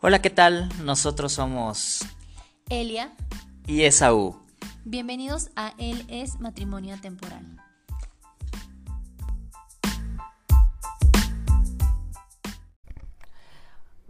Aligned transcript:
Hola, 0.00 0.22
¿qué 0.22 0.30
tal? 0.30 0.68
Nosotros 0.84 1.32
somos 1.32 2.02
Elia. 2.70 3.12
y 3.66 3.82
Esaú. 3.82 4.40
Bienvenidos 4.84 5.50
a 5.56 5.74
Él 5.76 6.04
es 6.08 6.38
Matrimonio 6.38 6.96
Temporal. 7.00 7.44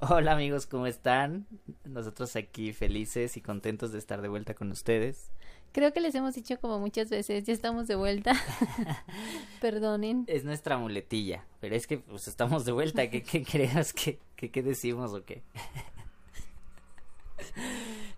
Hola 0.00 0.32
amigos, 0.32 0.66
¿cómo 0.66 0.86
están? 0.86 1.46
Nosotros 1.84 2.36
aquí 2.36 2.74
felices 2.74 3.36
y 3.38 3.40
contentos 3.40 3.90
de 3.90 3.98
estar 3.98 4.20
de 4.20 4.28
vuelta 4.28 4.52
con 4.52 4.70
ustedes. 4.70 5.30
Creo 5.72 5.92
que 5.94 6.00
les 6.00 6.14
hemos 6.14 6.34
dicho 6.34 6.60
como 6.60 6.78
muchas 6.78 7.08
veces, 7.08 7.44
ya 7.44 7.52
estamos 7.52 7.88
de 7.88 7.94
vuelta. 7.94 8.32
Perdonen. 9.60 10.24
Es 10.26 10.44
nuestra 10.44 10.78
muletilla, 10.78 11.44
pero 11.60 11.74
es 11.74 11.86
que 11.86 11.98
pues 11.98 12.28
estamos 12.28 12.64
de 12.64 12.72
vuelta. 12.72 13.08
¿Qué, 13.10 13.22
qué 13.22 13.42
creas 13.44 13.92
que, 13.92 14.18
que- 14.36 14.50
qué 14.50 14.62
decimos 14.62 15.12
o 15.14 15.24
qué? 15.24 15.42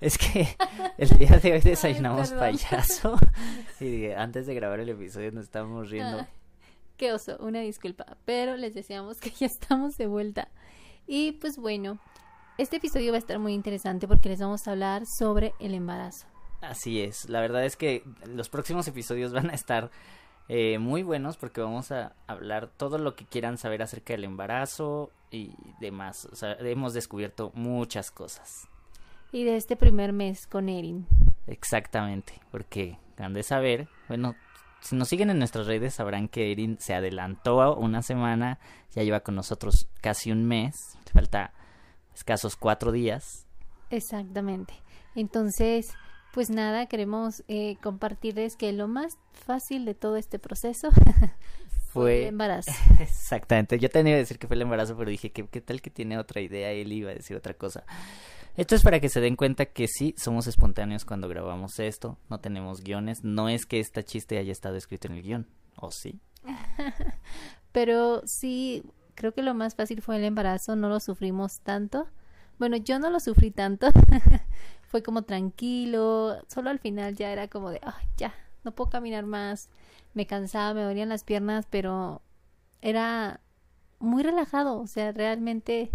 Es 0.01 0.17
que 0.17 0.49
el 0.97 1.09
día 1.19 1.39
de 1.39 1.53
hoy 1.53 1.61
desayunamos 1.61 2.33
payaso 2.33 3.17
y 3.79 4.07
antes 4.13 4.47
de 4.47 4.55
grabar 4.55 4.81
el 4.81 4.89
episodio 4.89 5.31
nos 5.33 5.45
estábamos 5.45 5.91
riendo. 5.91 6.21
Ah, 6.21 6.29
qué 6.97 7.13
oso, 7.13 7.37
una 7.41 7.61
disculpa, 7.61 8.17
pero 8.25 8.57
les 8.57 8.75
deseamos 8.75 9.19
que 9.19 9.31
ya 9.31 9.47
estamos 9.47 9.97
de 9.99 10.07
vuelta. 10.07 10.49
Y 11.07 11.33
pues 11.33 11.59
bueno, 11.59 11.99
este 12.57 12.77
episodio 12.77 13.13
va 13.13 13.17
a 13.17 13.19
estar 13.19 13.39
muy 13.39 13.53
interesante 13.53 14.09
porque 14.09 14.31
les 14.31 14.41
vamos 14.41 14.67
a 14.67 14.71
hablar 14.71 15.03
sobre 15.19 15.53
el 15.61 15.75
embarazo. 15.75 16.27
Así 16.63 17.01
es, 17.03 17.29
la 17.29 17.41
verdad 17.41 17.65
es 17.67 17.77
que 17.77 18.03
los 18.27 18.49
próximos 18.49 18.89
episodios 18.89 19.33
van 19.35 19.51
a 19.51 19.55
estar 19.55 19.91
eh, 20.53 20.81
muy 20.81 21.05
buenos 21.05 21.37
porque 21.37 21.61
vamos 21.61 21.93
a 21.93 22.17
hablar 22.27 22.73
todo 22.77 22.99
lo 22.99 23.15
que 23.15 23.25
quieran 23.25 23.57
saber 23.57 23.83
acerca 23.83 24.15
del 24.15 24.25
embarazo 24.25 25.13
y 25.31 25.53
demás. 25.79 26.25
O 26.25 26.35
sea, 26.35 26.55
hemos 26.59 26.93
descubierto 26.93 27.53
muchas 27.55 28.11
cosas. 28.11 28.67
Y 29.31 29.45
de 29.45 29.55
este 29.55 29.77
primer 29.77 30.13
mes 30.13 30.49
con 30.49 30.69
Erin. 30.69 31.07
Exactamente, 31.47 32.41
porque 32.51 32.99
han 33.17 33.33
de 33.33 33.45
saber, 33.45 33.87
bueno, 34.09 34.35
si 34.81 34.97
nos 34.97 35.07
siguen 35.07 35.31
en 35.31 35.39
nuestras 35.39 35.69
redes 35.69 35.95
sabrán 35.95 36.27
que 36.27 36.51
Erin 36.51 36.79
se 36.81 36.95
adelantó 36.95 37.77
una 37.77 38.03
semana, 38.03 38.59
ya 38.91 39.05
lleva 39.05 39.21
con 39.21 39.37
nosotros 39.37 39.87
casi 40.01 40.33
un 40.33 40.47
mes, 40.47 40.75
falta 41.15 41.53
escasos 42.13 42.57
cuatro 42.57 42.91
días. 42.91 43.47
Exactamente. 43.91 44.75
Entonces, 45.15 45.95
pues 46.33 46.51
nada, 46.51 46.87
queremos 46.87 47.43
eh, 47.49 47.77
compartirles 47.83 48.57
que 48.57 48.73
lo 48.73 48.89
más 48.89 49.19
fácil 49.33 49.85
de 49.85 49.95
todo 49.95 50.17
este 50.17 50.39
proceso 50.39 50.89
fue 51.93 52.23
el 52.23 52.29
embarazo. 52.29 52.71
Exactamente, 53.01 53.79
yo 53.79 53.89
tenía 53.89 54.15
que 54.15 54.19
decir 54.19 54.39
que 54.39 54.47
fue 54.47 54.57
el 54.57 54.63
embarazo, 54.63 54.97
pero 54.97 55.11
dije 55.11 55.33
que 55.33 55.47
qué 55.47 55.61
tal 55.61 55.81
que 55.83 55.91
tiene 55.91 56.19
otra 56.19 56.41
idea, 56.41 56.71
él 56.71 56.93
iba 56.93 57.11
a 57.11 57.15
decir 57.15 57.37
otra 57.37 57.55
cosa. 57.55 57.85
Esto 58.57 58.75
es 58.75 58.83
para 58.83 59.01
que 59.01 59.09
se 59.09 59.21
den 59.21 59.37
cuenta 59.37 59.67
que 59.67 59.87
sí, 59.89 60.15
somos 60.19 60.47
espontáneos 60.47 61.05
cuando 61.05 61.29
grabamos 61.29 61.79
esto, 61.79 62.19
no 62.29 62.41
tenemos 62.41 62.83
guiones, 62.83 63.23
no 63.23 63.49
es 63.49 63.65
que 63.65 63.81
esta 63.81 64.03
chiste 64.03 64.39
haya 64.39 64.53
estado 64.53 64.77
escrito 64.77 65.09
en 65.09 65.15
el 65.15 65.23
guion, 65.23 65.47
¿o 65.77 65.91
sí? 65.91 66.21
Pero 67.73 68.23
sí, 68.27 68.83
creo 69.15 69.33
que 69.33 69.43
lo 69.43 69.55
más 69.55 69.75
fácil 69.77 70.03
fue 70.03 70.17
el 70.17 70.25
embarazo, 70.25 70.77
no 70.77 70.89
lo 70.89 71.01
sufrimos 71.01 71.61
tanto. 71.61 72.09
Bueno, 72.59 72.77
yo 72.77 72.99
no 72.99 73.09
lo 73.11 73.21
sufrí 73.21 73.51
tanto. 73.51 73.89
Fue 74.91 75.05
como 75.05 75.23
tranquilo, 75.23 76.43
solo 76.49 76.69
al 76.69 76.81
final 76.81 77.15
ya 77.15 77.31
era 77.31 77.47
como 77.47 77.71
de, 77.71 77.81
ay, 77.85 78.07
ya, 78.17 78.35
no 78.65 78.73
puedo 78.73 78.91
caminar 78.91 79.25
más. 79.25 79.71
Me 80.15 80.27
cansaba, 80.27 80.75
me 80.75 80.83
dolían 80.83 81.09
las 81.09 81.23
piernas, 81.23 81.65
pero 81.71 82.23
era 82.83 83.41
muy 84.01 84.25
relajado, 84.25 84.81
o 84.81 84.89
sea, 84.89 85.13
realmente 85.13 85.93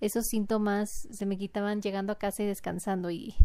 esos 0.00 0.26
síntomas 0.26 1.06
se 1.12 1.24
me 1.24 1.38
quitaban 1.38 1.80
llegando 1.80 2.12
a 2.12 2.18
casa 2.18 2.42
y 2.42 2.46
descansando 2.46 3.10
y 3.10 3.36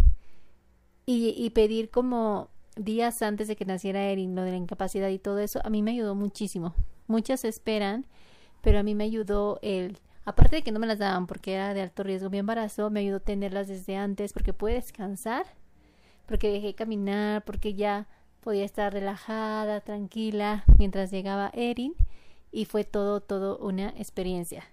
y, 1.06 1.30
y 1.38 1.52
pedir 1.52 1.90
como 1.92 2.50
días 2.76 3.22
antes 3.22 3.48
de 3.48 3.56
que 3.56 3.66
naciera 3.66 4.04
Erin 4.04 4.36
lo 4.36 4.42
de 4.42 4.52
la 4.52 4.58
incapacidad 4.58 5.10
y 5.10 5.20
todo 5.20 5.40
eso 5.40 5.62
a 5.64 5.70
mí 5.70 5.82
me 5.82 5.92
ayudó 5.92 6.16
muchísimo 6.16 6.76
muchas 7.08 7.46
esperan 7.46 8.06
pero 8.62 8.80
a 8.80 8.84
mí 8.84 8.94
me 8.94 9.06
ayudó 9.06 9.58
el 9.62 10.00
aparte 10.28 10.58
de 10.58 10.62
que 10.62 10.74
no 10.74 10.80
me 10.80 10.88
las 10.88 11.00
daban 11.00 11.26
porque 11.26 11.54
era 11.54 11.74
de 11.74 11.82
alto 11.82 12.04
riesgo 12.04 12.30
mi 12.30 12.38
embarazo 12.38 12.90
me 12.90 13.00
ayudó 13.00 13.22
tenerlas 13.22 13.70
desde 13.70 13.96
antes 13.96 14.34
porque 14.34 14.52
pude 14.52 14.74
descansar 14.74 15.46
porque 16.26 16.52
dejé 16.52 16.76
caminar 16.76 17.46
porque 17.46 17.74
ya 17.74 18.08
podía 18.42 18.66
estar 18.66 18.92
relajada 18.92 19.80
tranquila 19.80 20.66
mientras 20.78 21.12
llegaba 21.12 21.50
Erin 21.54 21.96
y 22.52 22.66
fue 22.66 22.84
todo 22.84 23.22
todo 23.22 23.58
una 23.60 23.90
experiencia 23.90 24.66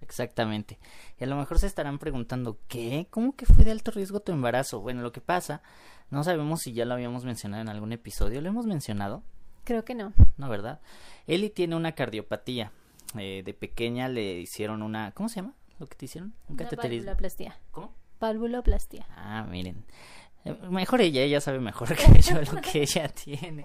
Exactamente. 0.00 0.78
Y 1.20 1.24
a 1.24 1.26
lo 1.26 1.36
mejor 1.36 1.58
se 1.58 1.66
estarán 1.66 1.98
preguntando, 1.98 2.56
¿qué? 2.68 3.08
¿Cómo 3.10 3.36
que 3.36 3.44
fue 3.44 3.64
de 3.64 3.72
alto 3.72 3.90
riesgo 3.90 4.20
tu 4.20 4.32
embarazo? 4.32 4.80
Bueno, 4.80 5.02
lo 5.02 5.12
que 5.12 5.20
pasa, 5.20 5.60
no 6.08 6.24
sabemos 6.24 6.62
si 6.62 6.72
ya 6.72 6.86
lo 6.86 6.94
habíamos 6.94 7.26
mencionado 7.26 7.60
en 7.60 7.68
algún 7.68 7.92
episodio, 7.92 8.40
¿lo 8.40 8.48
hemos 8.48 8.64
mencionado? 8.64 9.22
creo 9.64 9.84
que 9.84 9.94
no 9.94 10.14
No, 10.38 10.48
¿verdad? 10.48 10.80
Eli 11.26 11.50
tiene 11.50 11.76
una 11.76 11.92
cardiopatía. 11.92 12.72
Eh, 13.16 13.42
de 13.44 13.54
pequeña 13.54 14.08
le 14.08 14.40
hicieron 14.40 14.82
una, 14.82 15.12
¿cómo 15.12 15.28
se 15.28 15.36
llama? 15.36 15.54
¿Lo 15.78 15.86
que 15.86 15.96
te 15.96 16.04
hicieron? 16.06 16.34
Un 16.48 16.56
cateterismo. 16.56 17.06
valvuloplastia 17.06 17.58
¿Cómo? 17.70 17.94
valvuloplastia 18.20 19.06
Ah, 19.16 19.46
miren. 19.48 19.84
Eh, 20.44 20.54
Mejor 20.70 21.00
ella, 21.00 21.22
ella 21.22 21.40
sabe 21.40 21.60
mejor 21.60 21.94
que 21.94 22.20
yo 22.22 22.40
lo 22.42 22.60
que 22.60 22.82
ella 22.82 23.08
tiene. 23.08 23.64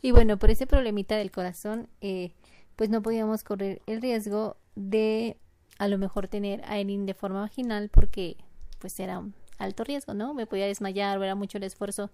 Y 0.00 0.10
bueno, 0.10 0.38
por 0.38 0.50
ese 0.50 0.66
problemita 0.66 1.16
del 1.16 1.30
corazón, 1.30 1.88
eh, 2.00 2.32
pues 2.76 2.90
no 2.90 3.02
podíamos 3.02 3.44
correr 3.44 3.82
el 3.86 4.00
riesgo 4.00 4.56
de 4.74 5.36
a 5.78 5.88
lo 5.88 5.98
mejor 5.98 6.28
tener 6.28 6.62
a 6.64 6.78
Erin 6.78 7.06
de 7.06 7.14
forma 7.14 7.40
vaginal 7.40 7.88
porque 7.88 8.36
pues 8.78 8.98
era 9.00 9.18
un 9.18 9.34
alto 9.58 9.84
riesgo, 9.84 10.14
¿no? 10.14 10.34
Me 10.34 10.46
podía 10.46 10.66
desmayar 10.66 11.18
o 11.18 11.24
era 11.24 11.34
mucho 11.34 11.58
el 11.58 11.64
esfuerzo 11.64 12.10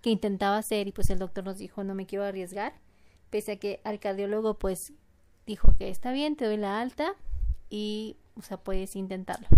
que 0.00 0.10
intentaba 0.10 0.56
hacer 0.58 0.88
y 0.88 0.92
pues 0.92 1.10
el 1.10 1.18
doctor 1.18 1.44
nos 1.44 1.58
dijo 1.58 1.84
no 1.84 1.94
me 1.94 2.06
quiero 2.06 2.24
arriesgar, 2.24 2.72
pese 3.30 3.52
a 3.52 3.56
que 3.56 3.80
al 3.84 4.00
cardiólogo 4.00 4.58
pues 4.58 4.92
dijo 5.50 5.74
que 5.78 5.88
está 5.88 6.12
bien, 6.12 6.36
te 6.36 6.44
doy 6.46 6.56
la 6.56 6.80
alta 6.80 7.14
y 7.68 8.16
o 8.36 8.42
sea 8.42 8.56
puedes 8.56 8.94
intentarlo. 8.96 9.48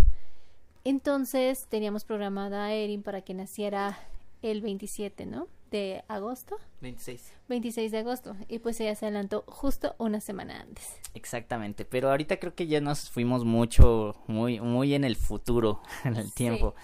Entonces 0.84 1.66
teníamos 1.68 2.04
programada 2.04 2.64
a 2.64 2.72
Erin 2.72 3.02
para 3.02 3.20
que 3.22 3.34
naciera 3.34 3.98
el 4.42 4.62
27, 4.62 5.26
¿no? 5.26 5.46
De 5.70 6.02
agosto. 6.08 6.56
26. 6.80 7.32
26 7.48 7.92
de 7.92 7.98
agosto 7.98 8.36
y 8.48 8.58
pues 8.58 8.80
ella 8.80 8.94
se 8.94 9.06
adelantó 9.06 9.44
justo 9.46 9.94
una 9.98 10.20
semana 10.20 10.60
antes. 10.60 10.96
Exactamente, 11.14 11.84
pero 11.84 12.10
ahorita 12.10 12.38
creo 12.38 12.54
que 12.54 12.66
ya 12.66 12.80
nos 12.80 13.10
fuimos 13.10 13.44
mucho, 13.44 14.16
muy, 14.26 14.60
muy 14.60 14.94
en 14.94 15.04
el 15.04 15.16
futuro, 15.16 15.82
en 16.04 16.16
el 16.16 16.26
Sí. 16.28 16.34
tiempo. 16.34 16.74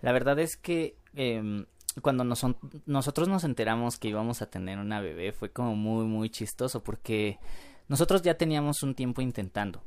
La 0.00 0.12
verdad 0.12 0.38
es 0.38 0.56
que 0.56 0.96
em, 1.14 1.66
cuando 2.00 2.24
nos, 2.24 2.44
nosotros 2.86 3.28
nos 3.28 3.44
enteramos 3.44 3.98
que 3.98 4.08
íbamos 4.08 4.40
a 4.40 4.48
tener 4.50 4.78
una 4.78 5.00
bebé 5.00 5.32
fue 5.32 5.50
como 5.50 5.76
muy, 5.76 6.06
muy 6.06 6.30
chistoso 6.30 6.82
porque 6.82 7.38
nosotros 7.88 8.22
ya 8.22 8.34
teníamos 8.36 8.82
un 8.82 8.94
tiempo 8.94 9.20
intentando, 9.20 9.82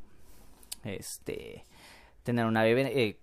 este, 0.84 1.66
tener 2.24 2.46
una 2.46 2.64
bebé. 2.64 2.92
eh, 2.94 3.20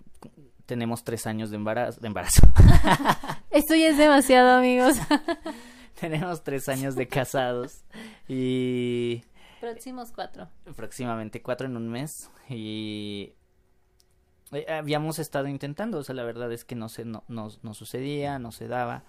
tenemos 0.66 1.04
tres 1.04 1.26
años 1.26 1.50
de 1.50 1.56
embarazo, 1.56 2.00
de 2.00 2.06
embarazo. 2.06 2.42
Esto 3.50 3.74
ya 3.74 3.88
es 3.88 3.98
demasiado, 3.98 4.50
amigos. 4.50 4.96
tenemos 6.00 6.42
tres 6.42 6.68
años 6.68 6.94
de 6.94 7.08
casados 7.08 7.84
y 8.28 9.22
Próximos 9.60 10.10
cuatro. 10.12 10.48
próximamente 10.76 11.42
cuatro 11.42 11.66
en 11.66 11.76
un 11.76 11.88
mes 11.88 12.30
y 12.48 13.34
eh, 14.52 14.66
habíamos 14.68 15.18
estado 15.18 15.46
intentando, 15.48 15.98
o 15.98 16.04
sea, 16.04 16.14
la 16.14 16.24
verdad 16.24 16.50
es 16.52 16.64
que 16.64 16.74
no 16.74 16.88
se 16.88 17.04
no, 17.04 17.24
no, 17.28 17.48
no 17.62 17.74
sucedía, 17.74 18.38
no 18.38 18.50
se 18.52 18.66
daba. 18.68 19.04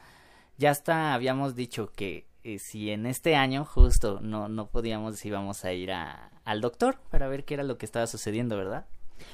Ya 0.57 0.69
hasta 0.71 1.13
habíamos 1.13 1.55
dicho 1.55 1.91
que 1.91 2.27
si 2.59 2.91
en 2.91 3.05
este 3.05 3.35
año 3.35 3.65
justo 3.65 4.19
no 4.21 4.49
no 4.49 4.67
podíamos 4.67 5.23
íbamos 5.25 5.63
a 5.63 5.73
ir 5.73 5.91
al 5.91 6.61
doctor 6.61 6.99
para 7.09 7.27
ver 7.27 7.45
qué 7.45 7.55
era 7.55 7.63
lo 7.63 7.77
que 7.77 7.85
estaba 7.85 8.07
sucediendo, 8.07 8.57
¿verdad? 8.57 8.85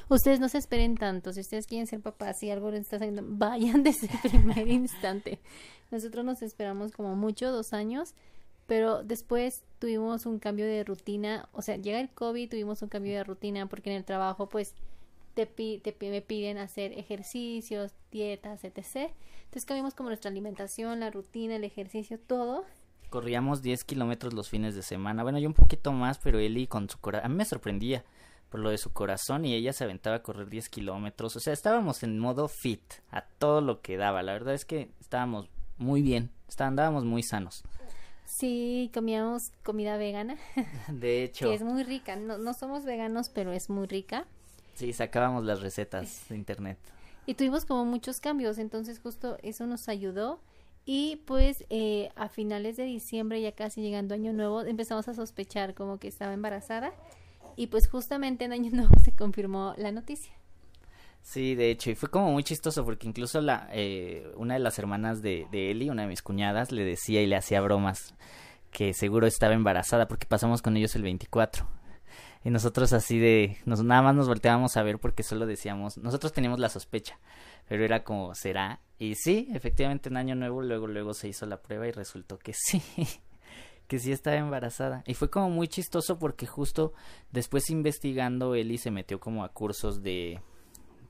Ustedes 0.09 0.39
no 0.39 0.49
se 0.49 0.57
esperen 0.57 0.95
tanto. 0.97 1.33
Si 1.33 1.39
ustedes 1.39 1.67
quieren 1.67 1.87
ser 1.87 2.01
papás, 2.01 2.39
si 2.39 2.49
algo 2.49 2.71
les 2.71 2.81
está 2.81 2.99
saliendo, 2.99 3.23
vayan 3.25 3.83
desde 3.83 4.09
el 4.23 4.29
primer 4.29 4.67
instante. 4.67 5.39
Nosotros 5.91 6.25
nos 6.25 6.41
esperamos 6.41 6.91
como 6.91 7.15
mucho, 7.15 7.51
dos 7.51 7.73
años, 7.73 8.13
pero 8.67 9.03
después 9.03 9.63
tuvimos 9.79 10.25
un 10.25 10.39
cambio 10.39 10.65
de 10.65 10.83
rutina. 10.83 11.49
O 11.51 11.61
sea, 11.61 11.77
llega 11.77 11.99
el 11.99 12.09
COVID, 12.09 12.49
tuvimos 12.49 12.81
un 12.81 12.89
cambio 12.89 13.13
de 13.13 13.23
rutina 13.23 13.67
porque 13.67 13.89
en 13.89 13.97
el 13.97 14.05
trabajo, 14.05 14.49
pues, 14.49 14.75
te, 15.33 15.45
te 15.45 16.09
me 16.09 16.21
piden 16.21 16.57
hacer 16.57 16.93
ejercicios, 16.93 17.93
dietas, 18.11 18.63
etc. 18.63 19.11
Entonces 19.45 19.65
cambiamos 19.65 19.93
como 19.93 20.09
nuestra 20.09 20.29
alimentación, 20.29 20.99
la 20.99 21.11
rutina, 21.11 21.55
el 21.55 21.63
ejercicio, 21.63 22.19
todo. 22.19 22.65
Corríamos 23.09 23.61
10 23.61 23.83
kilómetros 23.85 24.33
los 24.33 24.49
fines 24.49 24.75
de 24.75 24.83
semana, 24.83 25.23
bueno, 25.23 25.39
yo 25.39 25.47
un 25.47 25.53
poquito 25.55 25.91
más, 25.91 26.19
pero 26.19 26.37
Eli 26.39 26.67
con 26.67 26.89
su 26.89 26.99
corazón, 26.99 27.25
a 27.25 27.29
mí 27.29 27.35
me 27.35 27.45
sorprendía 27.45 28.03
por 28.49 28.59
lo 28.59 28.69
de 28.69 28.77
su 28.77 28.91
corazón 28.91 29.45
y 29.45 29.53
ella 29.55 29.73
se 29.73 29.83
aventaba 29.83 30.17
a 30.17 30.23
correr 30.23 30.49
10 30.49 30.69
kilómetros, 30.69 31.35
o 31.35 31.39
sea, 31.39 31.53
estábamos 31.53 32.03
en 32.03 32.19
modo 32.19 32.47
fit, 32.47 32.81
a 33.11 33.21
todo 33.21 33.61
lo 33.61 33.81
que 33.81 33.97
daba, 33.97 34.21
la 34.23 34.33
verdad 34.33 34.53
es 34.53 34.65
que 34.65 34.91
estábamos 34.99 35.49
muy 35.77 36.01
bien, 36.01 36.29
está- 36.47 36.67
andábamos 36.67 37.03
muy 37.05 37.23
sanos. 37.23 37.63
Sí, 38.25 38.91
comíamos 38.93 39.51
comida 39.63 39.97
vegana, 39.97 40.37
De 40.87 41.23
hecho, 41.23 41.49
que 41.49 41.55
es 41.55 41.63
muy 41.63 41.83
rica. 41.83 42.15
No, 42.15 42.37
no 42.37 42.53
somos 42.53 42.85
veganos, 42.85 43.29
pero 43.29 43.51
es 43.51 43.71
muy 43.71 43.87
rica. 43.87 44.27
Sí, 44.75 44.93
sacábamos 44.93 45.45
las 45.45 45.61
recetas 45.61 46.25
de 46.29 46.35
internet. 46.35 46.77
Y 47.25 47.33
tuvimos 47.33 47.65
como 47.65 47.85
muchos 47.85 48.19
cambios, 48.19 48.59
entonces 48.59 48.99
justo 48.99 49.37
eso 49.41 49.65
nos 49.65 49.89
ayudó. 49.89 50.39
Y 50.85 51.17
pues 51.27 51.65
eh, 51.69 52.09
a 52.15 52.29
finales 52.29 52.77
de 52.77 52.83
diciembre, 52.83 53.41
ya 53.41 53.51
casi 53.51 53.81
llegando 53.81 54.15
Año 54.15 54.33
Nuevo, 54.33 54.61
empezamos 54.61 55.07
a 55.07 55.13
sospechar 55.13 55.73
como 55.73 55.99
que 55.99 56.07
estaba 56.07 56.33
embarazada. 56.33 56.93
Y 57.55 57.67
pues 57.67 57.87
justamente 57.87 58.45
en 58.45 58.53
Año 58.53 58.71
Nuevo 58.73 58.93
se 59.03 59.11
confirmó 59.11 59.73
la 59.77 59.91
noticia. 59.91 60.33
Sí, 61.21 61.53
de 61.53 61.69
hecho, 61.69 61.91
y 61.91 61.95
fue 61.95 62.09
como 62.09 62.31
muy 62.31 62.43
chistoso 62.43 62.85
porque 62.85 63.07
incluso 63.07 63.41
la, 63.41 63.67
eh, 63.71 64.31
una 64.37 64.55
de 64.55 64.61
las 64.61 64.79
hermanas 64.79 65.21
de, 65.21 65.47
de 65.51 65.71
Eli, 65.71 65.89
una 65.89 66.03
de 66.03 66.07
mis 66.07 66.21
cuñadas, 66.21 66.71
le 66.71 66.85
decía 66.85 67.21
y 67.21 67.27
le 67.27 67.35
hacía 67.35 67.61
bromas 67.61 68.15
que 68.71 68.93
seguro 68.93 69.27
estaba 69.27 69.53
embarazada 69.53 70.07
porque 70.07 70.25
pasamos 70.25 70.61
con 70.61 70.77
ellos 70.77 70.95
el 70.95 71.03
24. 71.03 71.67
Y 72.43 72.51
nosotros 72.51 72.93
así 72.93 73.19
de, 73.19 73.57
nos, 73.65 73.83
nada 73.83 74.01
más 74.01 74.15
nos 74.15 74.27
volteábamos 74.27 74.77
a 74.77 74.83
ver 74.83 74.97
porque 74.97 75.23
solo 75.23 75.45
decíamos, 75.45 75.97
nosotros 75.97 76.31
teníamos 76.31 76.59
la 76.59 76.69
sospecha, 76.69 77.19
pero 77.69 77.85
era 77.85 78.03
como, 78.03 78.33
¿será? 78.33 78.81
Y 78.97 79.13
sí, 79.15 79.47
efectivamente 79.53 80.09
en 80.09 80.17
Año 80.17 80.35
Nuevo 80.35 80.61
luego, 80.63 80.87
luego 80.87 81.13
se 81.13 81.29
hizo 81.29 81.45
la 81.45 81.61
prueba 81.61 81.87
y 81.87 81.91
resultó 81.91 82.39
que 82.39 82.51
sí, 82.53 82.81
que 83.87 83.99
sí 83.99 84.11
estaba 84.11 84.37
embarazada. 84.37 85.03
Y 85.05 85.13
fue 85.13 85.29
como 85.29 85.51
muy 85.51 85.67
chistoso 85.67 86.17
porque 86.17 86.47
justo 86.47 86.93
después 87.31 87.69
investigando, 87.69 88.55
Eli 88.55 88.79
se 88.79 88.89
metió 88.89 89.19
como 89.19 89.43
a 89.43 89.49
cursos 89.49 90.01
de, 90.01 90.41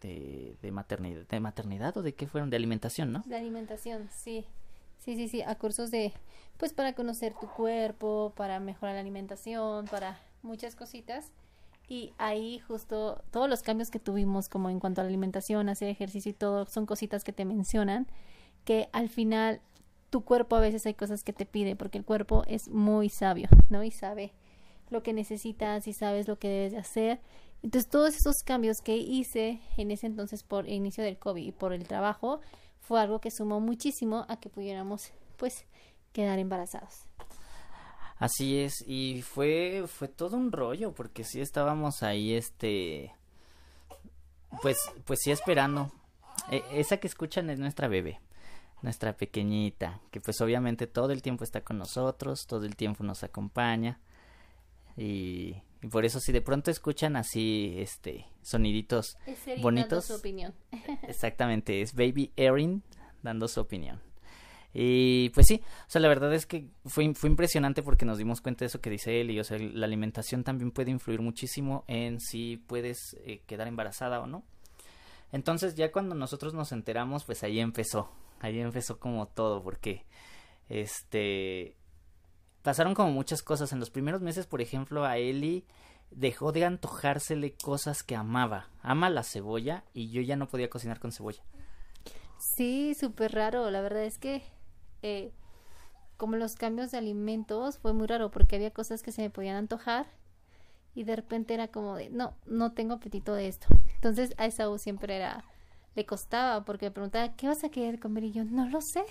de, 0.02 0.58
de 0.62 0.72
maternidad, 0.72 1.26
de 1.26 1.40
maternidad 1.40 1.96
o 1.96 2.02
de 2.04 2.14
qué 2.14 2.28
fueron, 2.28 2.50
de 2.50 2.58
alimentación, 2.58 3.14
¿no? 3.14 3.24
De 3.26 3.38
alimentación, 3.38 4.10
sí. 4.12 4.46
Sí, 4.98 5.16
sí, 5.16 5.30
sí, 5.30 5.42
a 5.42 5.56
cursos 5.56 5.92
de, 5.92 6.12
pues 6.58 6.74
para 6.74 6.94
conocer 6.94 7.34
tu 7.40 7.48
cuerpo, 7.48 8.34
para 8.36 8.60
mejorar 8.60 8.96
la 8.96 9.02
alimentación, 9.02 9.86
para 9.86 10.20
muchas 10.42 10.76
cositas. 10.76 11.32
Y 11.90 12.14
ahí 12.20 12.60
justo 12.60 13.24
todos 13.32 13.50
los 13.50 13.64
cambios 13.64 13.90
que 13.90 14.00
tuvimos 14.00 14.48
como 14.48 14.70
en 14.70 14.80
cuanto 14.80 15.02
a 15.02 15.04
la 15.04 15.10
alimentación, 15.10 15.70
hacer 15.70 15.90
ejercicio 15.90 16.30
y 16.30 16.36
todo, 16.36 16.68
son 16.68 16.86
cositas 16.86 17.24
que 17.24 17.34
te 17.34 17.46
mencionan, 17.46 18.06
que 18.64 18.90
al 18.94 19.10
final 19.10 19.60
tu 20.12 20.24
cuerpo 20.24 20.56
a 20.56 20.60
veces 20.60 20.86
hay 20.86 20.94
cosas 20.94 21.24
que 21.24 21.34
te 21.34 21.48
pide, 21.48 21.76
porque 21.76 21.98
el 21.98 22.06
cuerpo 22.06 22.44
es 22.48 22.68
muy 22.68 23.10
sabio, 23.10 23.50
¿no? 23.70 23.84
Y 23.84 23.90
sabe 23.90 24.34
lo 24.92 25.02
que 25.02 25.14
necesitas 25.14 25.88
y 25.88 25.94
sabes 25.94 26.28
lo 26.28 26.38
que 26.38 26.48
debes 26.48 26.72
de 26.74 26.78
hacer. 26.78 27.20
Entonces 27.64 27.90
todos 27.90 28.16
esos 28.16 28.36
cambios 28.46 28.82
que 28.82 28.96
hice 28.96 29.60
en 29.76 29.90
ese 29.90 30.06
entonces 30.06 30.44
por 30.44 30.68
el 30.68 30.74
inicio 30.74 31.04
del 31.04 31.18
COVID 31.18 31.44
y 31.44 31.52
por 31.52 31.74
el 31.74 31.88
trabajo 31.88 32.40
fue 32.80 33.02
algo 33.02 33.20
que 33.20 33.32
sumó 33.32 33.60
muchísimo 33.60 34.26
a 34.30 34.40
que 34.40 34.50
pudiéramos 34.50 35.12
pues 35.38 35.66
quedar 36.14 36.38
embarazados. 36.38 37.06
Así 38.20 38.60
es, 38.60 38.84
y 38.86 39.22
fue, 39.22 39.86
fue 39.88 40.10
todo 40.10 40.36
un 40.36 40.52
rollo, 40.52 40.94
porque 40.94 41.24
sí 41.24 41.40
estábamos 41.40 42.04
ahí, 42.04 42.34
este, 42.34 43.16
pues, 44.62 44.78
pues 45.06 45.20
sí 45.24 45.32
esperando. 45.32 45.92
E, 46.52 46.62
esa 46.74 46.98
que 46.98 47.08
escuchan 47.08 47.50
es 47.50 47.60
nuestra 47.60 47.88
bebé, 47.88 48.20
nuestra 48.82 49.16
pequeñita, 49.16 50.02
que 50.12 50.20
pues 50.20 50.42
obviamente 50.42 50.86
todo 50.86 51.12
el 51.12 51.22
tiempo 51.22 51.46
está 51.46 51.62
con 51.62 51.78
nosotros, 51.78 52.46
todo 52.46 52.66
el 52.66 52.76
tiempo 52.76 53.06
nos 53.06 53.24
acompaña, 53.24 54.02
y, 54.98 55.56
y 55.82 55.88
por 55.90 56.04
eso 56.04 56.20
si 56.20 56.34
de 56.34 56.42
pronto 56.42 56.72
escuchan 56.72 57.16
así, 57.16 57.76
este, 57.78 58.26
soniditos 58.42 59.18
Es 59.26 59.62
bonitos. 59.62 60.06
su 60.06 60.16
opinión. 60.16 60.54
Exactamente, 61.04 61.82
es 61.82 61.94
Baby 61.94 62.34
Erin 62.36 62.84
dando 63.24 63.48
su 63.48 63.62
opinión. 63.62 64.02
Y 64.74 65.30
pues 65.30 65.48
sí, 65.48 65.62
o 65.88 65.90
sea, 65.90 66.00
la 66.00 66.08
verdad 66.08 66.34
es 66.34 66.46
que 66.46 66.68
fue, 66.86 67.12
fue 67.16 67.30
impresionante 67.30 67.82
porque 67.82 68.06
nos 68.06 68.18
dimos 68.20 68.40
cuenta 68.42 68.60
de 68.60 68.68
eso 68.68 68.82
que 68.82 68.90
dice 68.90 69.20
él 69.20 69.32
y, 69.32 69.40
o 69.40 69.44
sea, 69.44 69.58
la 69.58 69.86
alimentación 69.86 70.44
también 70.44 70.72
puede 70.72 70.92
influir 70.92 71.22
muchísimo 71.22 71.84
en 71.88 72.20
si 72.20 72.58
puedes 72.58 73.18
eh, 73.26 73.42
quedar 73.48 73.68
embarazada 73.68 74.20
o 74.20 74.28
no. 74.28 74.44
Entonces 75.32 75.76
ya 75.76 75.92
cuando 75.92 76.16
nosotros 76.16 76.54
nos 76.54 76.72
enteramos, 76.72 77.24
pues 77.26 77.44
ahí 77.44 77.60
empezó, 77.60 78.12
ahí 78.40 78.60
empezó 78.60 79.00
como 79.00 79.28
todo, 79.28 79.64
porque 79.64 80.06
este 80.70 81.76
pasaron 82.62 82.94
como 82.94 83.12
muchas 83.12 83.42
cosas. 83.42 83.72
En 83.74 83.80
los 83.80 83.90
primeros 83.90 84.22
meses, 84.22 84.46
por 84.46 84.62
ejemplo, 84.62 85.06
a 85.06 85.18
Eli 85.18 85.66
dejó 86.12 86.52
de 86.52 86.66
antojársele 86.66 87.54
cosas 87.54 88.04
que 88.04 88.16
amaba. 88.16 88.70
Ama 88.82 89.10
la 89.10 89.24
cebolla 89.24 89.84
y 89.94 90.10
yo 90.12 90.22
ya 90.22 90.36
no 90.36 90.48
podía 90.48 90.70
cocinar 90.70 91.00
con 91.00 91.12
cebolla. 91.12 91.44
Sí, 92.38 92.96
súper 92.96 93.34
raro. 93.34 93.70
La 93.70 93.82
verdad 93.82 94.04
es 94.04 94.18
que 94.18 94.44
eh, 95.02 95.32
como 96.18 96.36
los 96.36 96.56
cambios 96.56 96.92
de 96.92 96.98
alimentos 96.98 97.78
fue 97.78 97.94
muy 97.94 98.08
raro 98.08 98.30
porque 98.32 98.58
había 98.58 98.72
cosas 98.72 99.04
que 99.04 99.12
se 99.12 99.22
me 99.22 99.30
podían 99.30 99.56
antojar 99.56 100.08
y 100.94 101.04
de 101.04 101.16
repente 101.16 101.54
era 101.54 101.70
como 101.70 101.96
de, 101.96 102.10
no, 102.10 102.36
no 102.46 102.74
tengo 102.74 102.96
apetito 102.96 103.34
de 103.34 103.48
esto. 103.48 103.68
Entonces 103.96 104.34
a 104.38 104.46
Esaú 104.46 104.78
siempre 104.78 105.16
era, 105.16 105.46
le 105.96 106.06
costaba 106.06 106.66
porque 106.66 106.88
me 106.88 106.92
preguntaba, 106.92 107.34
¿qué 107.36 107.48
vas 107.48 107.64
a 107.64 107.70
querer 107.70 108.00
comer? 108.00 108.26
Y 108.26 108.32
yo, 108.32 108.44
no 108.44 108.68
lo 108.70 108.82
sé. 108.82 109.04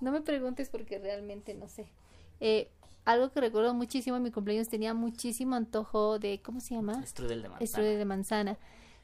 No 0.00 0.10
me 0.10 0.20
preguntes 0.20 0.68
porque 0.68 0.98
realmente 0.98 1.54
no 1.54 1.68
sé. 1.68 1.92
Eh, 2.40 2.68
algo 3.04 3.30
que 3.30 3.40
recuerdo 3.40 3.72
muchísimo 3.74 4.16
en 4.16 4.22
mi 4.22 4.30
cumpleaños 4.30 4.68
tenía 4.68 4.94
muchísimo 4.94 5.54
antojo 5.54 6.18
de, 6.18 6.40
¿cómo 6.42 6.60
se 6.60 6.74
llama? 6.74 7.04
Strudel 7.06 7.42
de 7.42 7.48
manzana. 7.48 7.66
Strudel 7.66 7.98
de 7.98 8.04
manzana. 8.04 8.58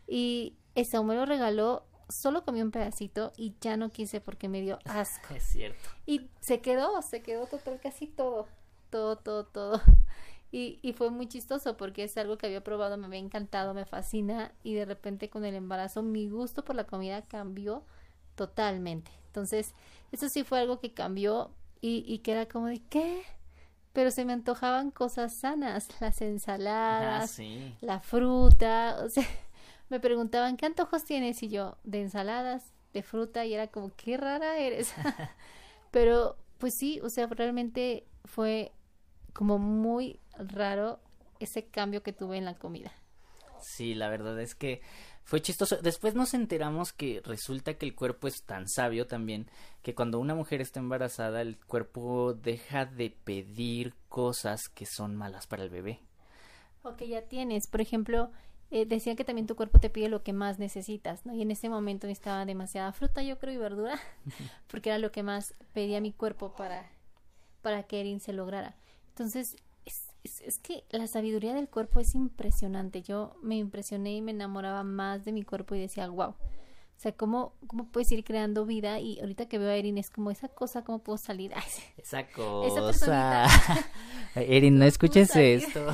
Y 0.06 0.54
Esaú 0.74 1.04
me 1.04 1.14
lo 1.14 1.24
regaló, 1.24 1.84
solo 2.08 2.44
comí 2.44 2.62
un 2.62 2.70
pedacito 2.70 3.32
y 3.36 3.54
ya 3.60 3.76
no 3.76 3.90
quise 3.90 4.20
porque 4.20 4.48
me 4.48 4.60
dio 4.62 4.78
asco. 4.86 5.34
Es 5.34 5.44
cierto. 5.44 5.88
Y 6.06 6.30
se 6.40 6.60
quedó, 6.60 7.00
se 7.02 7.22
quedó 7.22 7.46
total 7.46 7.80
casi 7.82 8.06
todo, 8.06 8.46
todo, 8.90 9.16
todo, 9.16 9.44
todo. 9.46 9.80
Y, 10.50 10.78
y 10.80 10.94
fue 10.94 11.10
muy 11.10 11.28
chistoso 11.28 11.76
porque 11.76 12.04
es 12.04 12.16
algo 12.16 12.38
que 12.38 12.46
había 12.46 12.64
probado, 12.64 12.96
me 12.96 13.06
había 13.06 13.18
encantado, 13.18 13.74
me 13.74 13.84
fascina 13.84 14.50
y 14.62 14.72
de 14.72 14.86
repente 14.86 15.28
con 15.28 15.44
el 15.44 15.54
embarazo 15.54 16.02
mi 16.02 16.30
gusto 16.30 16.64
por 16.64 16.74
la 16.74 16.84
comida 16.84 17.20
cambió 17.20 17.84
totalmente. 18.34 19.10
Entonces, 19.26 19.74
eso 20.10 20.28
sí 20.30 20.44
fue 20.44 20.60
algo 20.60 20.80
que 20.80 20.94
cambió 20.94 21.50
y, 21.82 22.02
y 22.06 22.20
que 22.20 22.32
era 22.32 22.48
como 22.48 22.66
de, 22.68 22.80
¿qué? 22.88 23.22
Pero 23.92 24.10
se 24.10 24.24
me 24.24 24.32
antojaban 24.32 24.90
cosas 24.90 25.34
sanas, 25.34 25.88
las 26.00 26.20
Ah, 26.20 26.24
ensaladas, 26.24 27.30
sí. 27.30 27.74
la 27.80 28.00
fruta, 28.00 28.98
o 29.04 29.08
sea, 29.10 29.26
me 29.88 30.00
preguntaban, 30.00 30.56
¿qué 30.56 30.66
antojos 30.66 31.04
tienes? 31.04 31.42
Y 31.42 31.48
yo, 31.48 31.76
de 31.84 32.02
ensaladas, 32.02 32.72
de 32.92 33.02
fruta, 33.02 33.44
y 33.44 33.54
era 33.54 33.68
como, 33.68 33.90
qué 33.96 34.16
rara 34.16 34.58
eres. 34.58 34.92
Pero, 35.90 36.36
pues 36.58 36.74
sí, 36.78 37.00
o 37.02 37.08
sea, 37.08 37.26
realmente 37.26 38.06
fue 38.24 38.72
como 39.32 39.58
muy 39.58 40.20
raro 40.38 41.00
ese 41.40 41.66
cambio 41.66 42.02
que 42.02 42.12
tuve 42.12 42.36
en 42.36 42.44
la 42.44 42.54
comida. 42.54 42.92
Sí, 43.60 43.94
la 43.94 44.08
verdad 44.08 44.40
es 44.40 44.54
que 44.54 44.80
fue 45.24 45.42
chistoso. 45.42 45.76
Después 45.82 46.14
nos 46.14 46.34
enteramos 46.34 46.92
que 46.92 47.20
resulta 47.24 47.74
que 47.74 47.86
el 47.86 47.94
cuerpo 47.94 48.28
es 48.28 48.44
tan 48.44 48.68
sabio 48.68 49.06
también 49.06 49.50
que 49.82 49.94
cuando 49.94 50.18
una 50.20 50.34
mujer 50.34 50.60
está 50.60 50.80
embarazada 50.80 51.42
el 51.42 51.58
cuerpo 51.58 52.34
deja 52.34 52.86
de 52.86 53.10
pedir 53.10 53.94
cosas 54.08 54.68
que 54.68 54.86
son 54.86 55.16
malas 55.16 55.46
para 55.46 55.64
el 55.64 55.70
bebé. 55.70 56.00
O 56.82 56.96
que 56.96 57.08
ya 57.08 57.22
tienes, 57.22 57.66
por 57.66 57.80
ejemplo, 57.80 58.30
eh, 58.70 58.84
decían 58.84 59.16
que 59.16 59.24
también 59.24 59.46
tu 59.46 59.56
cuerpo 59.56 59.78
te 59.78 59.88
pide 59.88 60.08
lo 60.08 60.22
que 60.22 60.32
más 60.32 60.58
necesitas, 60.58 61.24
¿no? 61.24 61.34
Y 61.34 61.42
en 61.42 61.50
ese 61.50 61.68
momento 61.68 62.06
necesitaba 62.06 62.44
demasiada 62.44 62.92
fruta, 62.92 63.22
yo 63.22 63.38
creo, 63.38 63.54
y 63.54 63.56
verdura, 63.56 63.98
porque 64.68 64.90
era 64.90 64.98
lo 64.98 65.10
que 65.10 65.22
más 65.22 65.54
pedía 65.72 66.00
mi 66.00 66.12
cuerpo 66.12 66.54
para, 66.54 66.90
para 67.62 67.84
que 67.84 68.00
Erin 68.00 68.20
se 68.20 68.32
lograra. 68.32 68.76
Entonces, 69.08 69.56
es, 69.86 70.08
es, 70.22 70.42
es 70.42 70.58
que 70.58 70.84
la 70.90 71.06
sabiduría 71.06 71.54
del 71.54 71.68
cuerpo 71.68 72.00
es 72.00 72.14
impresionante. 72.14 73.00
Yo 73.02 73.36
me 73.42 73.56
impresioné 73.56 74.16
y 74.16 74.20
me 74.20 74.32
enamoraba 74.32 74.82
más 74.84 75.24
de 75.24 75.32
mi 75.32 75.44
cuerpo 75.44 75.74
y 75.74 75.80
decía, 75.80 76.08
wow. 76.08 76.30
O 76.98 77.00
sea, 77.00 77.12
¿cómo, 77.12 77.54
¿cómo 77.68 77.86
puedes 77.92 78.10
ir 78.10 78.24
creando 78.24 78.66
vida? 78.66 78.98
Y 78.98 79.20
ahorita 79.20 79.46
que 79.46 79.56
veo 79.56 79.70
a 79.70 79.76
Erin 79.76 79.98
es 79.98 80.10
como 80.10 80.32
esa 80.32 80.48
cosa, 80.48 80.82
¿cómo 80.82 80.98
puedo 80.98 81.16
salir? 81.16 81.52
Ay. 81.56 81.62
Esa 81.96 82.26
cosa. 82.26 83.46
Erin, 84.34 84.78
no 84.78 84.84
escuches 84.84 85.28
salir? 85.28 85.62
esto. 85.62 85.86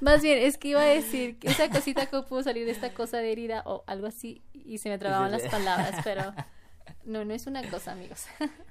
Más 0.00 0.22
bien, 0.22 0.38
es 0.38 0.58
que 0.58 0.68
iba 0.68 0.80
a 0.80 0.86
decir 0.86 1.38
que 1.38 1.48
esa 1.48 1.70
cosita 1.70 2.08
cómo 2.08 2.26
pudo 2.26 2.42
salir 2.42 2.66
de 2.66 2.72
esta 2.72 2.92
cosa 2.92 3.18
de 3.18 3.32
herida 3.32 3.62
o 3.66 3.84
algo 3.86 4.06
así 4.06 4.42
y 4.52 4.78
se 4.78 4.88
me 4.88 4.98
trababan 4.98 5.30
las 5.30 5.42
palabras, 5.42 6.00
pero 6.04 6.34
no, 7.04 7.24
no 7.24 7.34
es 7.34 7.46
una 7.46 7.68
cosa, 7.68 7.92
amigos. 7.92 8.26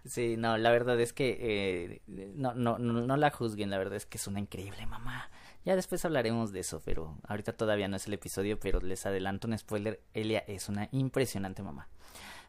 Sí, 0.06 0.36
no, 0.38 0.58
la 0.58 0.72
verdad 0.72 1.00
es 1.00 1.14
que 1.14 1.38
eh, 1.40 2.02
no, 2.36 2.54
no, 2.54 2.78
no, 2.80 2.94
no 2.94 3.18
la 3.18 3.30
juzguen, 3.30 3.70
la 3.70 3.78
verdad 3.78 3.96
es 3.96 4.06
que 4.06 4.18
es 4.18 4.28
una 4.28 4.40
increíble 4.40 4.86
mamá. 4.86 5.30
Ya 5.64 5.76
después 5.76 6.04
hablaremos 6.06 6.52
de 6.52 6.62
eso, 6.62 6.82
pero 6.84 7.20
ahorita 7.28 7.54
todavía 7.54 7.88
no 7.88 7.98
es 7.98 8.08
el 8.08 8.14
episodio, 8.14 8.60
pero 8.60 8.80
les 8.80 9.06
adelanto 9.06 9.48
un 9.48 9.58
spoiler, 9.58 10.02
Elia 10.14 10.44
es 10.48 10.70
una 10.70 10.90
impresionante 10.92 11.62
mamá. 11.62 11.88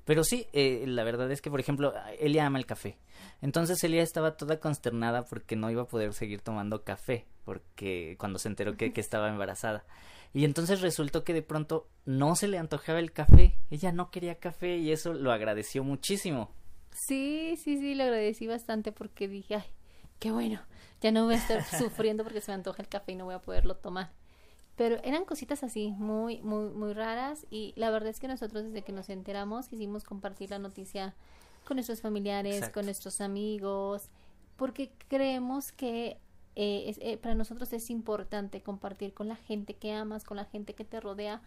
Pero 0.05 0.25
sí, 0.25 0.47
eh, 0.53 0.85
la 0.87 1.05
verdad 1.05 1.31
es 1.31 1.43
que, 1.43 1.51
por 1.51 1.61
ejemplo, 1.61 1.95
Elia 2.19 2.47
ama 2.47 2.59
el 2.59 2.67
café. 2.67 2.99
Entonces 3.41 3.83
Elia 3.85 4.03
estaba 4.03 4.37
toda 4.37 4.59
consternada 4.59 5.25
porque 5.27 5.57
no 5.57 5.71
iba 5.71 5.83
a 5.83 5.89
poder 5.89 6.13
seguir 6.15 6.41
tomando 6.41 6.85
café, 6.85 7.27
porque 7.45 8.17
cuando 8.19 8.39
se 8.39 8.49
enteró 8.49 8.77
que, 8.77 8.93
que 8.93 9.01
estaba 9.01 9.29
embarazada. 9.29 9.85
Y 10.35 10.45
entonces 10.45 10.81
resultó 10.81 11.25
que 11.25 11.35
de 11.35 11.43
pronto 11.43 11.89
no 12.07 12.37
se 12.37 12.49
le 12.49 12.59
antojaba 12.59 12.99
el 12.99 13.13
café, 13.13 13.59
ella 13.71 13.93
no 13.93 14.11
quería 14.11 14.37
café 14.37 14.79
y 14.79 14.91
eso 14.91 15.13
lo 15.13 15.31
agradeció 15.31 15.85
muchísimo. 15.85 16.51
Sí, 16.91 17.59
sí, 17.63 17.79
sí, 17.79 17.95
lo 17.95 18.05
agradecí 18.05 18.47
bastante 18.47 18.93
porque 18.93 19.29
dije, 19.29 19.57
ay, 19.57 19.65
qué 20.19 20.31
bueno, 20.31 20.61
ya 21.01 21.13
no 21.13 21.25
voy 21.25 21.35
a 21.35 21.39
estar 21.39 21.63
sufriendo 21.79 22.25
porque 22.25 22.41
se 22.41 22.51
me 22.51 22.57
antoja 22.57 22.83
el 22.83 22.89
café 22.89 23.13
y 23.13 23.17
no 23.17 23.25
voy 23.25 23.35
a 23.35 23.41
poderlo 23.41 23.77
tomar. 23.77 24.11
Pero 24.77 24.97
eran 25.05 25.25
cositas 25.25 25.63
así, 25.63 25.91
muy, 25.99 26.41
muy, 26.41 26.71
muy 26.71 26.95
raras. 26.95 27.47
Y 27.51 27.75
la 27.77 27.91
verdad 27.91 28.09
es 28.09 28.21
que 28.21 28.29
nosotros 28.29 28.65
desde 28.65 28.83
que 28.83 28.93
nos 28.93 29.11
enteramos 29.11 29.69
quisimos 29.69 30.05
compartir 30.05 30.51
la 30.51 30.59
noticia 30.59 31.15
con 31.67 31.77
nuestros 31.77 32.01
familiares, 32.01 32.69
con 32.71 32.87
nuestros 32.87 33.21
amigos, 33.21 34.09
porque 34.57 34.91
creemos 35.09 35.73
que 35.73 36.19
eh, 36.55 36.95
eh, 37.01 37.17
para 37.17 37.35
nosotros 37.35 37.73
es 37.73 37.89
importante 37.91 38.63
compartir 38.63 39.15
con 39.15 39.29
la 39.29 39.37
gente 39.37 39.75
que 39.75 39.93
amas, 39.93 40.25
con 40.25 40.37
la 40.37 40.45
gente 40.45 40.75
que 40.75 40.85
te 40.85 41.01
rodea, 41.01 41.41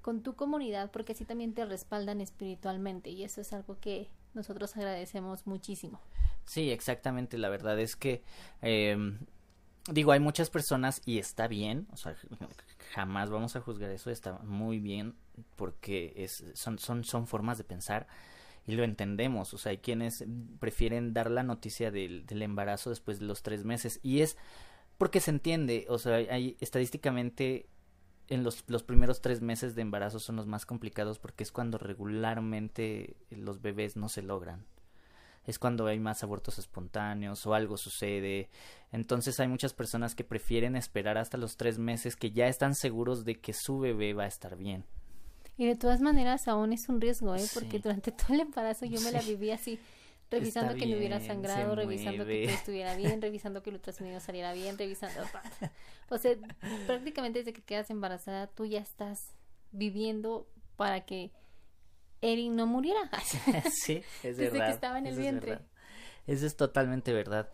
con 0.00 0.22
tu 0.22 0.34
comunidad, 0.36 0.90
porque 0.90 1.12
así 1.12 1.24
también 1.24 1.52
te 1.52 1.64
respaldan 1.66 2.20
espiritualmente 2.20 3.10
y 3.10 3.24
eso 3.24 3.40
es 3.40 3.52
algo 3.52 3.78
que 3.80 4.08
nosotros 4.34 4.76
agradecemos 4.76 5.46
muchísimo. 5.46 6.00
Sí, 6.44 6.70
exactamente. 6.70 7.36
La 7.36 7.50
verdad 7.50 7.78
es 7.78 7.94
que 7.94 8.22
em, 8.62 9.18
digo, 9.92 10.12
hay 10.12 10.20
muchas 10.20 10.48
personas 10.48 11.02
y 11.04 11.18
está 11.18 11.46
bien, 11.46 11.86
o 11.92 11.96
sea, 11.96 12.16
jamás 12.94 13.30
vamos 13.30 13.54
a 13.56 13.60
juzgar 13.60 13.90
eso, 13.90 14.10
está 14.10 14.38
muy 14.38 14.78
bien 14.78 15.14
porque 15.56 16.14
es, 16.16 16.44
son, 16.54 16.78
son, 16.78 17.04
son 17.04 17.26
formas 17.26 17.58
de 17.58 17.64
pensar 17.64 18.06
y 18.68 18.72
lo 18.72 18.84
entendemos, 18.84 19.54
o 19.54 19.58
sea, 19.58 19.70
hay 19.70 19.78
quienes 19.78 20.24
prefieren 20.60 21.14
dar 21.14 21.30
la 21.30 21.42
noticia 21.42 21.90
del, 21.90 22.26
embarazo 22.30 22.90
después 22.90 23.18
de 23.18 23.24
los 23.24 23.42
tres 23.42 23.64
meses 23.64 23.98
y 24.02 24.20
es 24.20 24.36
porque 24.98 25.20
se 25.20 25.30
entiende, 25.30 25.86
o 25.88 25.98
sea, 25.98 26.16
hay 26.16 26.56
estadísticamente 26.60 27.66
en 28.28 28.44
los, 28.44 28.64
los 28.68 28.82
primeros 28.82 29.22
tres 29.22 29.40
meses 29.40 29.74
de 29.74 29.80
embarazo 29.80 30.20
son 30.20 30.36
los 30.36 30.46
más 30.46 30.66
complicados 30.66 31.18
porque 31.18 31.44
es 31.44 31.50
cuando 31.50 31.78
regularmente 31.78 33.16
los 33.30 33.62
bebés 33.62 33.96
no 33.96 34.10
se 34.10 34.20
logran 34.20 34.66
es 35.46 35.58
cuando 35.58 35.86
hay 35.86 35.98
más 35.98 36.22
abortos 36.22 36.58
espontáneos 36.58 37.46
o 37.46 37.54
algo 37.54 37.78
sucede. 37.78 38.50
Entonces 38.92 39.40
hay 39.40 39.48
muchas 39.48 39.72
personas 39.72 40.14
que 40.14 40.22
prefieren 40.22 40.76
esperar 40.76 41.16
hasta 41.16 41.38
los 41.38 41.56
tres 41.56 41.78
meses 41.78 42.16
que 42.16 42.32
ya 42.32 42.48
están 42.48 42.74
seguros 42.74 43.24
de 43.24 43.40
que 43.40 43.54
su 43.54 43.78
bebé 43.78 44.12
va 44.12 44.24
a 44.24 44.28
estar 44.28 44.56
bien. 44.58 44.84
Y 45.58 45.66
de 45.66 45.74
todas 45.74 46.00
maneras 46.00 46.46
aún 46.46 46.72
es 46.72 46.88
un 46.88 47.00
riesgo, 47.00 47.34
¿eh? 47.34 47.44
Porque 47.52 47.80
durante 47.80 48.12
todo 48.12 48.32
el 48.32 48.40
embarazo 48.40 48.86
yo 48.86 49.00
me 49.00 49.10
la 49.10 49.20
viví 49.20 49.50
así, 49.50 49.80
revisando 50.30 50.76
que 50.76 50.86
no 50.86 50.96
hubiera 50.96 51.20
sangrado, 51.20 51.74
revisando 51.74 52.24
que 52.24 52.44
todo 52.44 52.54
estuviera 52.54 52.94
bien, 52.94 53.20
revisando 53.22 53.62
que 53.62 53.70
el 53.70 53.76
ultrasonido 53.76 54.20
saliera 54.20 54.52
bien, 54.52 54.78
revisando... 54.78 55.20
o 56.10 56.18
sea, 56.18 56.36
prácticamente 56.86 57.40
desde 57.40 57.52
que 57.52 57.62
quedas 57.62 57.90
embarazada 57.90 58.46
tú 58.46 58.66
ya 58.66 58.78
estás 58.78 59.34
viviendo 59.72 60.46
para 60.76 61.04
que 61.04 61.32
Erin 62.20 62.54
no 62.54 62.66
muriera. 62.66 63.10
sí, 63.84 64.02
es 64.22 64.36
Desde 64.36 64.58
que 64.58 64.70
estaba 64.70 64.98
en 64.98 65.06
el 65.06 65.16
vientre. 65.16 65.58
Eso 66.28 66.46
es 66.46 66.56
totalmente 66.56 67.12
verdad. 67.12 67.48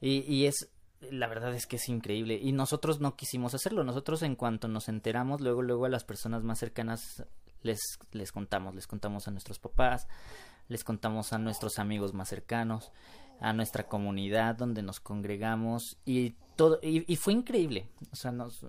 Y, 0.00 0.30
y 0.30 0.46
es, 0.46 0.68
la 1.00 1.26
verdad 1.26 1.54
es 1.54 1.66
que 1.66 1.76
es 1.76 1.88
increíble. 1.88 2.38
Y 2.42 2.52
nosotros 2.52 3.00
no 3.00 3.16
quisimos 3.16 3.54
hacerlo. 3.54 3.84
Nosotros 3.84 4.22
en 4.22 4.36
cuanto 4.36 4.68
nos 4.68 4.88
enteramos, 4.88 5.40
luego, 5.40 5.62
luego 5.62 5.86
a 5.86 5.88
las 5.88 6.04
personas 6.04 6.42
más 6.42 6.58
cercanas 6.58 7.24
les, 7.66 7.98
les 8.12 8.32
contamos. 8.32 8.74
Les 8.74 8.86
contamos 8.86 9.28
a 9.28 9.30
nuestros 9.30 9.58
papás, 9.58 10.08
les 10.68 10.84
contamos 10.84 11.32
a 11.32 11.38
nuestros 11.38 11.78
amigos 11.78 12.14
más 12.14 12.28
cercanos, 12.28 12.92
a 13.40 13.52
nuestra 13.52 13.86
comunidad 13.86 14.56
donde 14.56 14.82
nos 14.82 15.00
congregamos 15.00 15.98
y 16.04 16.34
todo 16.56 16.78
y, 16.82 17.16
fue 17.16 17.34
increíble 17.34 17.86
o 18.10 18.16
sea 18.16 18.32
nos, 18.32 18.64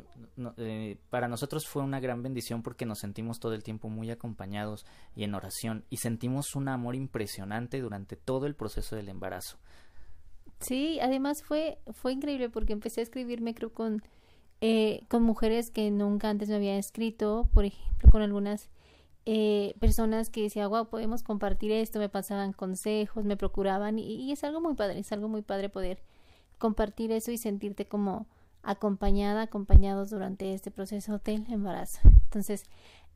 eh, 0.57 0.97
para 1.09 1.29
nosotros 1.29 1.65
fue 1.67 1.83
una 1.83 2.01
gran 2.01 2.21
bendición 2.21 2.61
porque 2.61 2.85
nos 2.85 2.99
sentimos 2.99 3.39
todo 3.39 3.53
el 3.53 3.63
tiempo 3.63 3.87
muy 3.87 4.11
acompañados 4.11 4.85
y 5.15 5.23
en 5.23 5.33
oración 5.33 5.85
y 5.89 5.97
sentimos 5.97 6.55
un 6.55 6.67
amor 6.67 6.95
impresionante 6.95 7.79
durante 7.79 8.17
todo 8.17 8.45
el 8.45 8.55
proceso 8.55 8.97
del 8.97 9.07
embarazo 9.07 9.57
sí 10.59 10.99
además 11.01 11.43
fue 11.43 11.79
fue 11.93 12.11
increíble 12.11 12.49
porque 12.49 12.73
empecé 12.73 12.99
a 12.99 13.03
escribirme 13.03 13.55
creo 13.55 13.71
con 13.71 14.03
eh, 14.59 15.05
con 15.07 15.23
mujeres 15.23 15.71
que 15.71 15.89
nunca 15.89 16.29
antes 16.29 16.49
me 16.49 16.55
había 16.55 16.77
escrito 16.77 17.47
por 17.53 17.63
ejemplo 17.63 18.11
con 18.11 18.21
algunas 18.21 18.69
eh, 19.29 19.75
personas 19.81 20.29
que 20.29 20.43
decían, 20.43 20.69
wow, 20.69 20.87
podemos 20.87 21.21
compartir 21.21 21.73
esto, 21.73 21.99
me 21.99 22.07
pasaban 22.07 22.53
consejos, 22.53 23.25
me 23.25 23.35
procuraban 23.35 23.99
y, 23.99 24.03
y, 24.03 24.31
es 24.31 24.45
algo 24.45 24.61
muy 24.61 24.73
padre, 24.73 24.99
es 24.99 25.11
algo 25.11 25.27
muy 25.27 25.41
padre 25.41 25.67
poder 25.67 26.01
compartir 26.57 27.11
eso 27.11 27.31
y 27.31 27.37
sentirte 27.37 27.89
como 27.89 28.25
acompañada, 28.63 29.41
acompañados 29.41 30.11
durante 30.11 30.53
este 30.53 30.71
proceso 30.71 31.19
del 31.25 31.45
embarazo. 31.51 31.99
Entonces, 32.23 32.63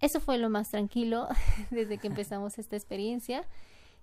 eso 0.02 0.20
fue 0.20 0.38
lo 0.38 0.50
más 0.50 0.72
tranquilo 0.72 1.30
desde 1.72 1.98
que 1.98 2.08
empezamos 2.08 2.60
esta 2.60 2.76
experiencia. 2.76 3.48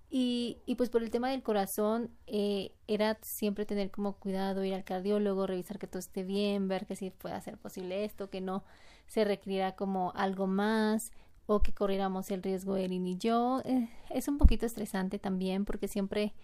Y, 0.09 0.62
y 0.65 0.77
pues 0.77 0.88
por 0.88 1.03
el 1.03 1.11
tema 1.11 1.29
del 1.29 1.43
corazón, 1.43 2.11
eh, 2.27 2.73
era 2.87 3.19
siempre 3.21 3.67
tener 3.67 3.91
como 3.91 4.15
cuidado, 4.15 4.65
ir 4.65 4.73
al 4.73 4.85
cardiólogo, 4.85 5.47
revisar 5.47 5.79
que 5.79 5.87
todo 5.87 5.99
esté 5.99 6.23
bien, 6.23 6.69
ver 6.69 6.87
que 6.87 6.97
si 6.97 7.11
puede 7.11 7.38
ser 7.43 7.59
posible 7.59 8.07
esto, 8.07 8.31
que 8.31 8.41
no 8.41 8.65
se 9.09 9.27
requiriera 9.27 9.77
como 9.77 10.12
algo 10.15 10.47
más, 10.47 11.12
o 11.49 11.62
que 11.62 11.73
corriéramos 11.73 12.31
el 12.31 12.43
riesgo 12.43 12.76
Erin 12.76 13.07
y 13.07 13.17
yo. 13.17 13.62
Eh, 13.64 13.88
es 14.11 14.28
un 14.28 14.37
poquito 14.37 14.67
estresante 14.67 15.19
también 15.19 15.64
porque 15.64 15.88
siempre 15.88 16.35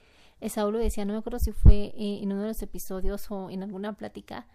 Saulo 0.48 0.78
decía, 0.78 1.04
no 1.04 1.12
me 1.12 1.18
acuerdo 1.18 1.38
si 1.38 1.52
fue 1.52 1.92
eh, 1.96 2.20
en 2.22 2.32
uno 2.32 2.40
de 2.42 2.48
los 2.48 2.62
episodios 2.62 3.30
o 3.30 3.50
en 3.50 3.62
alguna 3.62 3.92
plática, 3.92 4.46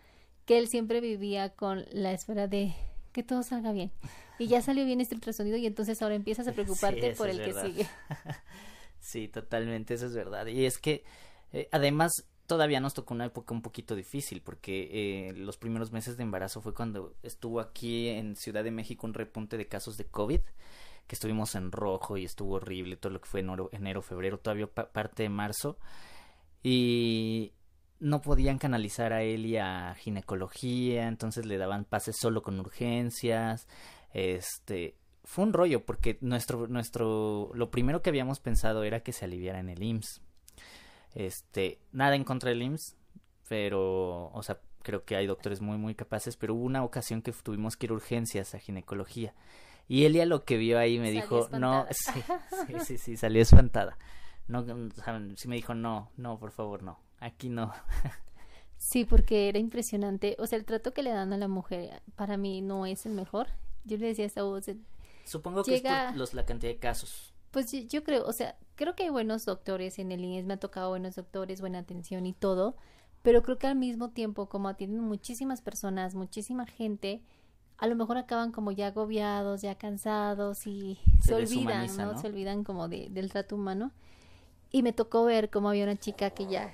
que 0.46 0.58
él 0.58 0.68
siempre 0.68 1.02
vivía 1.02 1.50
con 1.50 1.86
la 1.92 2.12
espera 2.12 2.48
de 2.48 2.74
que 3.12 3.22
todo 3.22 3.44
salga 3.44 3.72
bien. 3.72 3.92
Y 4.40 4.48
ya 4.48 4.64
salió 4.64 4.86
bien 4.86 5.02
este 5.02 5.14
ultrasonido 5.14 5.56
y 5.58 5.68
entonces 5.68 6.02
ahora 6.02 6.16
empiezas 6.16 6.48
a 6.48 6.52
preocuparte 6.54 7.12
por 7.16 7.30
el 7.30 7.44
que 7.44 7.54
sigue. 7.54 7.88
sí, 9.00 9.28
totalmente, 9.28 9.94
eso 9.94 10.08
es 10.08 10.16
verdad. 10.16 10.48
Y 10.48 10.66
es 10.66 10.80
que 10.80 11.04
eh, 11.54 11.70
además 11.72 12.26
todavía 12.50 12.80
nos 12.80 12.96
tocó 12.96 13.14
una 13.14 13.26
época 13.26 13.54
un 13.54 13.62
poquito 13.62 13.96
difícil 13.96 14.42
porque 14.42 14.90
eh, 14.92 15.34
los 15.34 15.58
primeros 15.58 15.92
meses 15.92 16.18
de 16.18 16.24
embarazo 16.24 16.62
fue 16.62 16.74
cuando 16.74 17.14
estuvo 17.22 17.60
aquí 17.60 18.08
en 18.08 18.36
Ciudad 18.36 18.64
de 18.64 18.72
México 18.72 19.06
un 19.06 19.14
repunte 19.14 19.56
de 19.56 19.68
casos 19.68 19.98
de 19.98 20.06
COVID 20.06 20.42
que 21.06 21.16
estuvimos 21.16 21.54
en 21.54 21.72
rojo 21.72 22.18
y 22.18 22.26
estuvo 22.26 22.56
horrible 22.56 22.98
todo 22.98 23.14
lo 23.14 23.22
que 23.22 23.30
fue 23.30 23.42
enero, 23.42 23.70
enero 23.72 24.02
febrero, 24.02 24.40
todavía 24.40 24.66
parte 24.66 25.22
de 25.22 25.30
marzo 25.30 25.78
y 26.64 27.54
no 28.00 28.20
podían 28.20 28.58
canalizar 28.58 29.14
a 29.14 29.24
y 29.24 29.58
a 29.58 29.94
ginecología, 30.00 31.08
entonces 31.08 31.46
le 31.46 31.60
daban 31.60 31.86
pases 31.86 32.18
solo 32.20 32.42
con 32.42 32.60
urgencias, 32.60 33.68
este 34.12 34.96
fue 35.24 35.44
un 35.44 35.54
rollo 35.54 35.86
porque 35.86 36.18
nuestro 36.22 36.68
nuestro 36.68 37.52
lo 37.54 37.70
primero 37.70 38.02
que 38.02 38.10
habíamos 38.10 38.40
pensado 38.40 38.84
era 38.84 39.02
que 39.02 39.14
se 39.14 39.26
aliviara 39.26 39.60
en 39.60 39.70
el 39.70 39.84
IMSS 39.84 40.24
este, 41.16 41.80
nada 41.92 42.16
en 42.16 42.24
contra 42.24 42.50
del 42.50 42.62
IMSS, 42.62 42.96
pero, 43.48 44.32
o 44.32 44.44
sea, 44.44 44.60
creo 44.84 45.04
que 45.04 45.16
hay 45.16 45.28
doctores 45.28 45.62
muy, 45.62 45.78
muy 45.78 45.96
capaces, 45.96 46.38
pero 46.38 46.56
hubo 46.56 46.64
una 46.64 46.84
ocasión 46.84 47.22
que 47.22 47.32
tuvimos 47.32 47.78
que 47.78 47.88
ir 47.88 47.92
a 47.92 47.96
urgencias 47.96 48.56
a 48.56 48.60
ginecología. 48.60 49.34
Y 49.88 50.06
Elia 50.06 50.26
lo 50.26 50.46
que 50.46 50.58
vio 50.58 50.78
ahí 50.78 51.00
me 51.00 51.12
dijo, 51.12 51.50
no, 51.52 51.88
sí, 51.92 52.22
sí, 52.68 52.74
sí, 52.86 52.98
sí, 52.98 53.18
salió 53.18 53.42
espantada. 53.42 53.98
No, 54.48 54.66
sí 55.36 55.48
me 55.48 55.56
dijo, 55.56 55.76
no, 55.76 56.12
no, 56.18 56.40
por 56.40 56.52
favor, 56.52 56.84
no, 56.84 57.00
aquí 57.20 57.50
no. 57.50 57.72
Sí, 58.80 59.04
porque 59.04 59.50
era 59.50 59.60
impresionante. 59.60 60.36
O 60.40 60.48
sea, 60.48 60.58
el 60.58 60.66
trato 60.66 60.94
que 60.94 61.04
le 61.04 61.12
dan 61.12 61.34
a 61.34 61.38
la 61.38 61.48
mujer 61.48 62.02
para 62.16 62.38
mí 62.38 62.62
no 62.62 62.86
es 62.86 63.06
el 63.06 63.12
mejor. 63.12 63.48
Yo 63.84 63.98
le 63.98 64.08
decía 64.08 64.24
a 64.24 64.28
esta 64.28 64.44
voz. 64.44 64.66
Supongo 65.26 65.64
que 65.64 65.76
es 65.76 65.82
por 65.82 66.16
los, 66.16 66.34
la 66.34 66.46
cantidad 66.46 66.72
de 66.72 66.80
casos. 66.80 67.34
Pues 67.52 67.72
yo, 67.72 68.04
creo, 68.04 68.26
o 68.26 68.34
sea, 68.34 68.58
creo 68.80 68.96
que 68.96 69.04
hay 69.04 69.10
buenos 69.10 69.44
doctores 69.44 70.00
en 70.00 70.14
el 70.14 70.24
INES, 70.24 70.46
me 70.46 70.54
ha 70.54 70.58
tocado 70.58 70.88
buenos 70.88 71.16
doctores, 71.16 71.60
buena 71.60 71.80
atención 71.80 72.26
y 72.26 72.32
todo, 72.32 72.78
pero 73.24 73.44
creo 73.44 73.58
que 73.58 73.68
al 73.68 73.76
mismo 73.76 74.12
tiempo, 74.12 74.48
como 74.48 74.70
atienden 74.70 75.02
muchísimas 75.02 75.62
personas, 75.62 76.16
muchísima 76.16 76.66
gente, 76.66 77.22
a 77.78 77.88
lo 77.88 77.98
mejor 77.98 78.18
acaban 78.18 78.54
como 78.54 78.72
ya 78.72 78.88
agobiados, 78.88 79.62
ya 79.62 79.76
cansados 79.76 80.66
y 80.66 80.98
se, 81.22 81.34
olvidan, 81.34 81.94
¿no? 81.98 82.18
Se 82.18 82.28
olvidan 82.28 82.64
como 82.64 82.88
de, 82.88 83.10
del 83.10 83.30
trato 83.30 83.58
humano. 83.58 83.92
Y 84.72 84.82
me 84.82 84.94
tocó 84.94 85.26
ver 85.26 85.50
cómo 85.50 85.68
había 85.68 85.84
una 85.84 85.98
chica 85.98 86.30
que 86.30 86.46
ya 86.46 86.74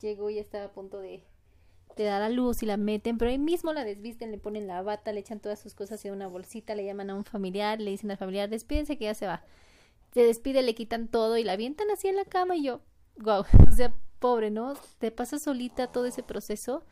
llegó 0.00 0.30
y 0.30 0.38
estaba 0.38 0.66
a 0.66 0.72
punto 0.72 1.00
de, 1.00 1.24
de 1.96 2.04
dar 2.04 2.22
a 2.22 2.28
luz 2.28 2.62
y 2.62 2.66
la 2.66 2.76
meten, 2.76 3.18
pero 3.18 3.32
ahí 3.32 3.38
mismo 3.38 3.72
la 3.72 3.82
desvisten, 3.82 4.30
le 4.30 4.38
ponen 4.38 4.68
la 4.68 4.82
bata, 4.82 5.12
le 5.12 5.18
echan 5.18 5.40
todas 5.40 5.58
sus 5.58 5.74
cosas 5.74 6.04
en 6.04 6.12
una 6.12 6.28
bolsita, 6.28 6.76
le 6.76 6.84
llaman 6.84 7.10
a 7.10 7.16
un 7.16 7.24
familiar, 7.24 7.80
le 7.80 7.90
dicen 7.90 8.12
al 8.12 8.18
familiar, 8.18 8.48
despídense 8.48 8.96
que 8.96 9.06
ya 9.06 9.14
se 9.14 9.26
va 9.26 9.42
se 10.12 10.22
despide, 10.22 10.62
le 10.62 10.74
quitan 10.74 11.08
todo 11.08 11.38
y 11.38 11.44
la 11.44 11.52
avientan 11.52 11.90
así 11.90 12.08
en 12.08 12.16
la 12.16 12.24
cama 12.24 12.56
y 12.56 12.64
yo, 12.64 12.80
wow, 13.18 13.44
o 13.68 13.72
sea, 13.72 13.94
pobre, 14.18 14.50
¿no? 14.50 14.74
Te 14.98 15.10
pasa 15.10 15.38
solita 15.38 15.88
todo 15.88 16.06
ese 16.06 16.22
proceso 16.22 16.84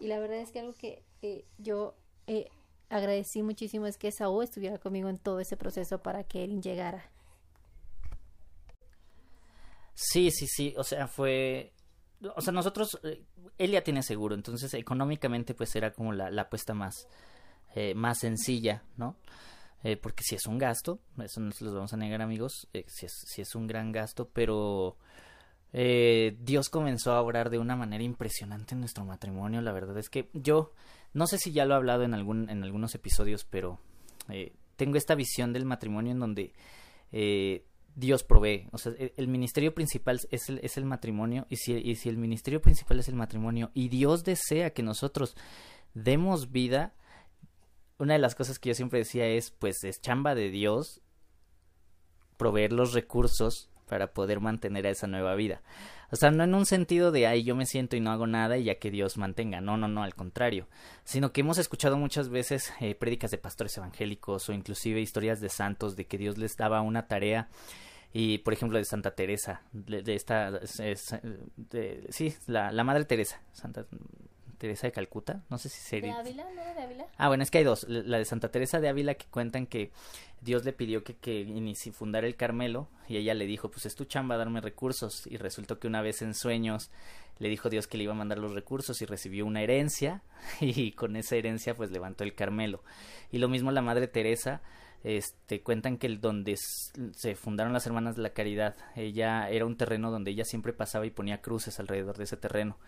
y 0.00 0.08
la 0.08 0.18
verdad 0.18 0.38
es 0.38 0.50
que 0.50 0.60
algo 0.60 0.74
que 0.74 1.04
eh, 1.22 1.44
yo 1.58 1.94
eh, 2.26 2.48
agradecí 2.88 3.42
muchísimo 3.42 3.86
es 3.86 3.98
que 3.98 4.10
Saúl 4.10 4.44
estuviera 4.44 4.78
conmigo 4.78 5.08
en 5.08 5.18
todo 5.18 5.40
ese 5.40 5.56
proceso 5.56 6.02
para 6.02 6.24
que 6.24 6.44
Erin 6.44 6.62
llegara. 6.62 7.10
Sí, 9.94 10.30
sí, 10.30 10.46
sí, 10.48 10.74
o 10.76 10.84
sea, 10.84 11.06
fue, 11.06 11.72
o 12.34 12.40
sea, 12.40 12.52
nosotros, 12.52 12.98
eh, 13.04 13.22
él 13.58 13.70
ya 13.70 13.84
tiene 13.84 14.02
seguro, 14.02 14.34
entonces 14.34 14.72
económicamente 14.74 15.54
pues 15.54 15.76
era 15.76 15.92
como 15.92 16.12
la, 16.12 16.30
la 16.30 16.42
apuesta 16.42 16.74
más, 16.74 17.06
más 17.94 18.18
sencilla, 18.18 18.82
¿no? 18.96 19.16
Eh, 19.84 19.96
porque 19.96 20.22
si 20.22 20.34
es 20.36 20.46
un 20.46 20.58
gasto, 20.58 21.00
eso 21.22 21.40
no 21.40 21.50
se 21.52 21.64
los 21.64 21.74
vamos 21.74 21.92
a 21.92 21.96
negar 21.96 22.22
amigos, 22.22 22.68
eh, 22.72 22.84
si, 22.86 23.06
es, 23.06 23.12
si 23.26 23.42
es 23.42 23.54
un 23.54 23.66
gran 23.66 23.90
gasto, 23.90 24.28
pero 24.32 24.96
eh, 25.72 26.36
Dios 26.40 26.68
comenzó 26.68 27.12
a 27.12 27.20
obrar 27.20 27.50
de 27.50 27.58
una 27.58 27.74
manera 27.74 28.04
impresionante 28.04 28.74
en 28.74 28.80
nuestro 28.80 29.04
matrimonio. 29.04 29.60
La 29.60 29.72
verdad 29.72 29.98
es 29.98 30.08
que 30.08 30.30
yo, 30.34 30.72
no 31.14 31.26
sé 31.26 31.38
si 31.38 31.52
ya 31.52 31.64
lo 31.64 31.74
he 31.74 31.76
hablado 31.76 32.04
en, 32.04 32.14
algún, 32.14 32.48
en 32.48 32.62
algunos 32.62 32.94
episodios, 32.94 33.44
pero 33.44 33.80
tengo 34.76 34.96
esta 34.96 35.14
visión 35.14 35.52
del 35.52 35.64
matrimonio 35.64 36.12
en 36.12 36.20
donde 36.20 36.52
Dios 37.96 38.22
provee. 38.22 38.68
O 38.70 38.78
sea, 38.78 38.92
el, 39.16 39.28
ministerio 39.28 39.74
principal 39.74 40.20
es 40.30 40.48
el, 40.48 40.60
es 40.62 40.76
el 40.76 40.84
matrimonio 40.84 41.46
y 41.50 41.56
si, 41.56 41.72
y 41.74 41.96
si 41.96 42.08
el 42.08 42.18
ministerio 42.18 42.62
principal 42.62 43.00
es 43.00 43.08
el 43.08 43.16
matrimonio 43.16 43.72
y 43.74 43.88
Dios 43.88 44.22
desea 44.22 44.70
que 44.70 44.82
nosotros 44.82 45.36
demos 45.94 46.52
vida, 46.52 46.94
una 48.02 48.14
de 48.14 48.18
las 48.18 48.34
cosas 48.34 48.58
que 48.58 48.70
yo 48.70 48.74
siempre 48.74 48.98
decía 48.98 49.28
es, 49.28 49.52
pues 49.52 49.84
es 49.84 50.00
chamba 50.00 50.34
de 50.34 50.50
Dios 50.50 51.00
proveer 52.36 52.72
los 52.72 52.94
recursos 52.94 53.70
para 53.86 54.12
poder 54.12 54.40
mantener 54.40 54.88
a 54.88 54.90
esa 54.90 55.06
nueva 55.06 55.36
vida. 55.36 55.62
O 56.10 56.16
sea, 56.16 56.32
no 56.32 56.42
en 56.42 56.52
un 56.52 56.66
sentido 56.66 57.12
de, 57.12 57.28
ay, 57.28 57.44
yo 57.44 57.54
me 57.54 57.64
siento 57.64 57.94
y 57.94 58.00
no 58.00 58.10
hago 58.10 58.26
nada 58.26 58.58
y 58.58 58.64
ya 58.64 58.80
que 58.80 58.90
Dios 58.90 59.18
mantenga. 59.18 59.60
No, 59.60 59.76
no, 59.76 59.86
no, 59.86 60.02
al 60.02 60.16
contrario. 60.16 60.66
Sino 61.04 61.32
que 61.32 61.42
hemos 61.42 61.58
escuchado 61.58 61.96
muchas 61.96 62.28
veces 62.28 62.72
eh, 62.80 62.96
prédicas 62.96 63.30
de 63.30 63.38
pastores 63.38 63.76
evangélicos 63.78 64.48
o 64.48 64.52
inclusive 64.52 65.00
historias 65.00 65.40
de 65.40 65.48
santos 65.48 65.94
de 65.94 66.08
que 66.08 66.18
Dios 66.18 66.38
les 66.38 66.56
daba 66.56 66.80
una 66.80 67.06
tarea 67.06 67.50
y 68.12 68.38
por 68.38 68.52
ejemplo 68.52 68.78
de 68.78 68.84
Santa 68.84 69.14
Teresa 69.14 69.62
de, 69.72 70.14
esta 70.14 70.60
sí 70.66 72.34
la 72.46 72.84
Madre 72.84 73.06
Teresa 73.06 73.40
Santa 73.52 73.86
Teresa 74.62 74.86
de 74.86 74.92
Calcuta, 74.92 75.42
no 75.50 75.58
sé 75.58 75.68
si 75.68 75.80
sería. 75.80 76.14
¿De 76.14 76.20
Ávila? 76.20 76.44
¿No 76.54 76.62
de 76.62 76.82
Ávila? 76.82 77.06
Ah, 77.18 77.26
bueno, 77.26 77.42
es 77.42 77.50
que 77.50 77.58
hay 77.58 77.64
dos. 77.64 77.84
La 77.88 78.18
de 78.18 78.24
Santa 78.24 78.52
Teresa 78.52 78.78
de 78.78 78.88
Ávila 78.88 79.14
que 79.14 79.26
cuentan 79.26 79.66
que 79.66 79.90
Dios 80.40 80.64
le 80.64 80.72
pidió 80.72 81.02
que, 81.02 81.16
que 81.16 81.74
fundara 81.92 82.28
el 82.28 82.36
Carmelo 82.36 82.86
y 83.08 83.16
ella 83.16 83.34
le 83.34 83.46
dijo, 83.46 83.72
pues 83.72 83.86
es 83.86 83.96
tu 83.96 84.04
chamba 84.04 84.36
darme 84.36 84.60
recursos. 84.60 85.26
Y 85.26 85.36
resultó 85.36 85.80
que 85.80 85.88
una 85.88 86.00
vez 86.00 86.22
en 86.22 86.34
sueños 86.34 86.92
le 87.40 87.48
dijo 87.48 87.70
Dios 87.70 87.88
que 87.88 87.98
le 87.98 88.04
iba 88.04 88.12
a 88.12 88.16
mandar 88.16 88.38
los 88.38 88.54
recursos 88.54 89.02
y 89.02 89.04
recibió 89.04 89.46
una 89.46 89.62
herencia 89.62 90.22
y 90.60 90.92
con 90.92 91.16
esa 91.16 91.34
herencia 91.34 91.74
pues 91.74 91.90
levantó 91.90 92.22
el 92.22 92.36
Carmelo. 92.36 92.84
Y 93.32 93.38
lo 93.38 93.48
mismo 93.48 93.72
la 93.72 93.82
Madre 93.82 94.06
Teresa 94.06 94.62
este 95.02 95.60
cuentan 95.60 95.98
que 95.98 96.06
el 96.06 96.20
donde 96.20 96.56
se 96.56 97.34
fundaron 97.34 97.72
las 97.72 97.84
hermanas 97.88 98.14
de 98.14 98.22
la 98.22 98.30
caridad 98.30 98.76
ella 98.94 99.50
era 99.50 99.66
un 99.66 99.76
terreno 99.76 100.12
donde 100.12 100.30
ella 100.30 100.44
siempre 100.44 100.72
pasaba 100.72 101.04
y 101.04 101.10
ponía 101.10 101.42
cruces 101.42 101.80
alrededor 101.80 102.16
de 102.18 102.22
ese 102.22 102.36
terreno 102.36 102.78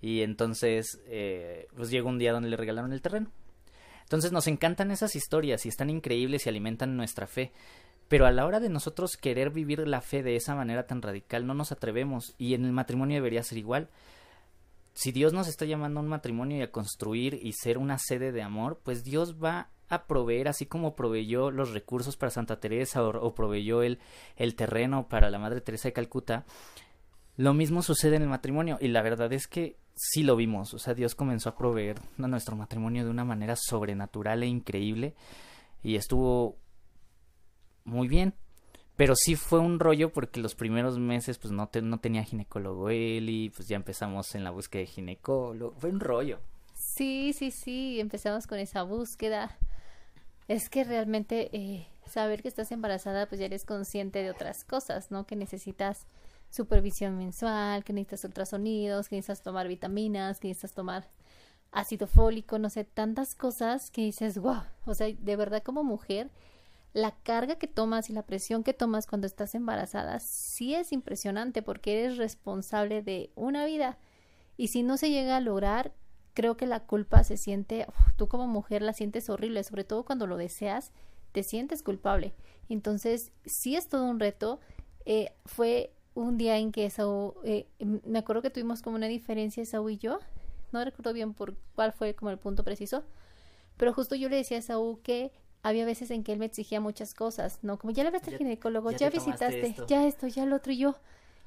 y 0.00 0.22
entonces, 0.22 1.00
eh, 1.06 1.68
pues 1.74 1.90
llegó 1.90 2.08
un 2.08 2.18
día 2.18 2.32
donde 2.32 2.48
le 2.48 2.56
regalaron 2.56 2.92
el 2.92 3.02
terreno. 3.02 3.30
Entonces 4.02 4.30
nos 4.30 4.46
encantan 4.46 4.90
esas 4.90 5.16
historias 5.16 5.66
y 5.66 5.68
están 5.68 5.90
increíbles 5.90 6.46
y 6.46 6.48
alimentan 6.48 6.96
nuestra 6.96 7.26
fe. 7.26 7.52
Pero 8.08 8.26
a 8.26 8.30
la 8.30 8.46
hora 8.46 8.60
de 8.60 8.68
nosotros 8.68 9.16
querer 9.16 9.50
vivir 9.50 9.86
la 9.88 10.00
fe 10.00 10.22
de 10.22 10.36
esa 10.36 10.54
manera 10.54 10.86
tan 10.86 11.02
radical, 11.02 11.46
no 11.46 11.54
nos 11.54 11.72
atrevemos. 11.72 12.34
Y 12.38 12.54
en 12.54 12.64
el 12.64 12.72
matrimonio 12.72 13.16
debería 13.16 13.42
ser 13.42 13.58
igual. 13.58 13.88
Si 14.94 15.10
Dios 15.10 15.32
nos 15.32 15.48
está 15.48 15.64
llamando 15.64 15.98
a 15.98 16.02
un 16.04 16.08
matrimonio 16.08 16.58
y 16.58 16.62
a 16.62 16.70
construir 16.70 17.40
y 17.42 17.52
ser 17.52 17.78
una 17.78 17.98
sede 17.98 18.30
de 18.30 18.42
amor, 18.42 18.80
pues 18.82 19.02
Dios 19.02 19.42
va 19.42 19.70
a 19.88 20.06
proveer, 20.06 20.48
así 20.48 20.66
como 20.66 20.94
proveyó 20.94 21.50
los 21.50 21.72
recursos 21.72 22.16
para 22.16 22.30
Santa 22.30 22.60
Teresa 22.60 23.02
o, 23.02 23.08
o 23.08 23.34
proveyó 23.34 23.82
el, 23.82 23.98
el 24.36 24.54
terreno 24.54 25.08
para 25.08 25.30
la 25.30 25.38
Madre 25.38 25.60
Teresa 25.60 25.88
de 25.88 25.92
Calcuta, 25.92 26.44
lo 27.36 27.54
mismo 27.54 27.82
sucede 27.82 28.16
en 28.16 28.22
el 28.22 28.28
matrimonio. 28.28 28.78
Y 28.80 28.88
la 28.88 29.02
verdad 29.02 29.32
es 29.32 29.46
que 29.46 29.76
sí 29.96 30.22
lo 30.22 30.36
vimos, 30.36 30.74
o 30.74 30.78
sea, 30.78 30.94
Dios 30.94 31.14
comenzó 31.14 31.48
a 31.48 31.56
proveer 31.56 32.00
a 32.18 32.28
nuestro 32.28 32.54
matrimonio 32.54 33.04
de 33.04 33.10
una 33.10 33.24
manera 33.24 33.56
sobrenatural 33.56 34.42
e 34.42 34.46
increíble 34.46 35.14
y 35.82 35.96
estuvo 35.96 36.56
muy 37.84 38.06
bien. 38.06 38.34
Pero 38.96 39.14
sí 39.14 39.36
fue 39.36 39.58
un 39.58 39.78
rollo 39.78 40.10
porque 40.10 40.40
los 40.40 40.54
primeros 40.54 40.98
meses 40.98 41.38
pues 41.38 41.52
no, 41.52 41.68
no 41.82 41.98
tenía 41.98 42.24
ginecólogo 42.24 42.88
él 42.88 43.28
y 43.28 43.50
pues 43.50 43.68
ya 43.68 43.76
empezamos 43.76 44.34
en 44.34 44.42
la 44.42 44.50
búsqueda 44.50 44.80
de 44.80 44.86
ginecólogo. 44.86 45.78
Fue 45.78 45.90
un 45.90 46.00
rollo. 46.00 46.40
Sí, 46.74 47.34
sí, 47.34 47.50
sí, 47.50 48.00
empezamos 48.00 48.46
con 48.46 48.58
esa 48.58 48.82
búsqueda. 48.84 49.58
Es 50.48 50.70
que 50.70 50.84
realmente 50.84 51.50
eh, 51.52 51.86
saber 52.06 52.40
que 52.40 52.48
estás 52.48 52.72
embarazada 52.72 53.26
pues 53.26 53.38
ya 53.38 53.46
eres 53.46 53.66
consciente 53.66 54.22
de 54.22 54.30
otras 54.30 54.64
cosas, 54.64 55.10
¿no? 55.10 55.26
Que 55.26 55.36
necesitas 55.36 56.06
supervisión 56.56 57.16
mensual, 57.16 57.84
que 57.84 57.92
necesitas 57.92 58.24
ultrasonidos, 58.24 59.08
que 59.08 59.16
necesitas 59.16 59.42
tomar 59.42 59.68
vitaminas, 59.68 60.40
que 60.40 60.48
necesitas 60.48 60.72
tomar 60.72 61.08
ácido 61.72 62.06
fólico, 62.06 62.58
no 62.58 62.70
sé, 62.70 62.84
tantas 62.84 63.34
cosas 63.34 63.90
que 63.90 64.02
dices, 64.02 64.38
wow, 64.38 64.62
o 64.86 64.94
sea, 64.94 65.08
de 65.08 65.36
verdad 65.36 65.62
como 65.62 65.84
mujer, 65.84 66.30
la 66.92 67.10
carga 67.22 67.56
que 67.56 67.66
tomas 67.66 68.08
y 68.08 68.14
la 68.14 68.22
presión 68.22 68.64
que 68.64 68.72
tomas 68.72 69.06
cuando 69.06 69.26
estás 69.26 69.54
embarazada 69.54 70.18
sí 70.18 70.74
es 70.74 70.92
impresionante 70.92 71.60
porque 71.60 72.04
eres 72.04 72.16
responsable 72.16 73.02
de 73.02 73.30
una 73.34 73.66
vida 73.66 73.98
y 74.56 74.68
si 74.68 74.82
no 74.82 74.96
se 74.96 75.10
llega 75.10 75.36
a 75.36 75.40
lograr, 75.40 75.92
creo 76.32 76.56
que 76.56 76.66
la 76.66 76.80
culpa 76.80 77.22
se 77.24 77.36
siente, 77.36 77.86
tú 78.16 78.28
como 78.28 78.46
mujer 78.46 78.82
la 78.82 78.92
sientes 78.92 79.28
horrible, 79.28 79.62
sobre 79.64 79.84
todo 79.84 80.04
cuando 80.04 80.26
lo 80.26 80.36
deseas, 80.36 80.92
te 81.32 81.42
sientes 81.42 81.82
culpable. 81.82 82.32
Entonces, 82.68 83.32
sí 83.44 83.76
es 83.76 83.88
todo 83.88 84.04
un 84.06 84.18
reto. 84.18 84.60
Eh, 85.04 85.34
fue 85.44 85.92
un 86.16 86.38
día 86.38 86.56
en 86.56 86.72
que 86.72 86.88
Saúl, 86.90 87.34
eh, 87.44 87.66
me 87.78 88.18
acuerdo 88.18 88.42
que 88.42 88.50
tuvimos 88.50 88.82
como 88.82 88.96
una 88.96 89.06
diferencia 89.06 89.64
Saúl 89.64 89.92
y 89.92 89.98
yo, 89.98 90.18
no 90.72 90.84
recuerdo 90.84 91.12
bien 91.12 91.34
por 91.34 91.54
cuál 91.74 91.92
fue 91.92 92.14
como 92.14 92.30
el 92.30 92.38
punto 92.38 92.64
preciso, 92.64 93.04
pero 93.76 93.92
justo 93.92 94.14
yo 94.14 94.28
le 94.28 94.36
decía 94.36 94.58
a 94.58 94.62
Saúl 94.62 95.00
que 95.02 95.30
había 95.62 95.84
veces 95.84 96.10
en 96.10 96.24
que 96.24 96.32
él 96.32 96.38
me 96.38 96.46
exigía 96.46 96.80
muchas 96.80 97.12
cosas, 97.12 97.58
¿no? 97.62 97.78
Como 97.78 97.92
ya 97.92 98.02
le 98.02 98.10
ves 98.10 98.26
al 98.26 98.38
ginecólogo, 98.38 98.90
ya, 98.92 99.10
visitaste, 99.10 99.74
ya 99.86 100.06
esto, 100.06 100.26
ya 100.26 100.46
lo 100.46 100.56
otro 100.56 100.72
y 100.72 100.78
yo. 100.78 100.96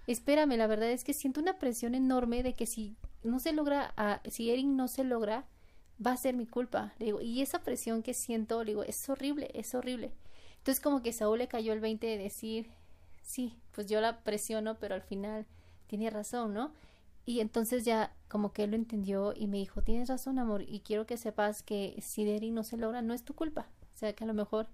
Espérame, 0.08 0.58
la 0.58 0.68
verdad 0.68 0.90
es 0.90 1.04
que 1.04 1.14
siento 1.14 1.40
una 1.40 1.58
presión 1.58 1.96
enorme 1.96 2.44
de 2.44 2.54
que 2.54 2.66
si 2.66 2.96
no 3.24 3.40
se 3.40 3.54
logra, 3.54 3.94
si 4.30 4.52
Erin 4.52 4.76
no 4.76 4.88
se 4.88 5.04
logra, 5.04 5.46
va 6.06 6.12
a 6.12 6.18
ser 6.18 6.36
mi 6.36 6.46
culpa. 6.46 6.94
Le 7.00 7.08
digo, 7.08 7.22
y 7.22 7.42
esa 7.42 7.64
presión 7.64 8.04
que 8.04 8.14
siento, 8.14 8.64
le 8.64 8.72
digo, 8.72 8.84
es 8.84 9.10
horrible, 9.10 9.52
es 9.54 9.74
horrible. 9.74 10.12
Entonces 10.58 10.80
como 10.80 11.02
que 11.02 11.14
Saúl 11.14 11.40
le 11.40 11.48
cayó 11.48 11.74
el 11.74 11.80
20 11.80 12.06
de 12.06 12.18
decir, 12.18 12.70
sí, 13.30 13.56
pues 13.72 13.86
yo 13.88 14.02
la 14.02 14.24
presiono, 14.24 14.80
pero 14.80 14.96
al 14.96 15.04
final 15.04 15.46
tiene 15.86 16.10
razón, 16.10 16.52
¿no? 16.52 16.74
Y 17.26 17.42
entonces 17.42 17.86
ya 17.86 18.12
como 18.28 18.54
que 18.54 18.64
él 18.64 18.72
lo 18.72 18.76
entendió 18.76 19.34
y 19.36 19.46
me 19.46 19.58
dijo, 19.58 19.84
tienes 19.84 20.10
razón, 20.10 20.40
amor, 20.40 20.64
y 20.68 20.80
quiero 20.80 21.06
que 21.06 21.16
sepas 21.16 21.62
que 21.62 21.96
si 22.02 22.26
Derry 22.26 22.50
no 22.50 22.64
se 22.64 22.76
logra, 22.76 23.04
no 23.04 23.14
es 23.14 23.24
tu 23.24 23.36
culpa. 23.36 23.68
O 23.94 23.98
sea, 23.98 24.14
que 24.14 24.24
a 24.24 24.28
lo 24.28 24.34
mejor 24.34 24.68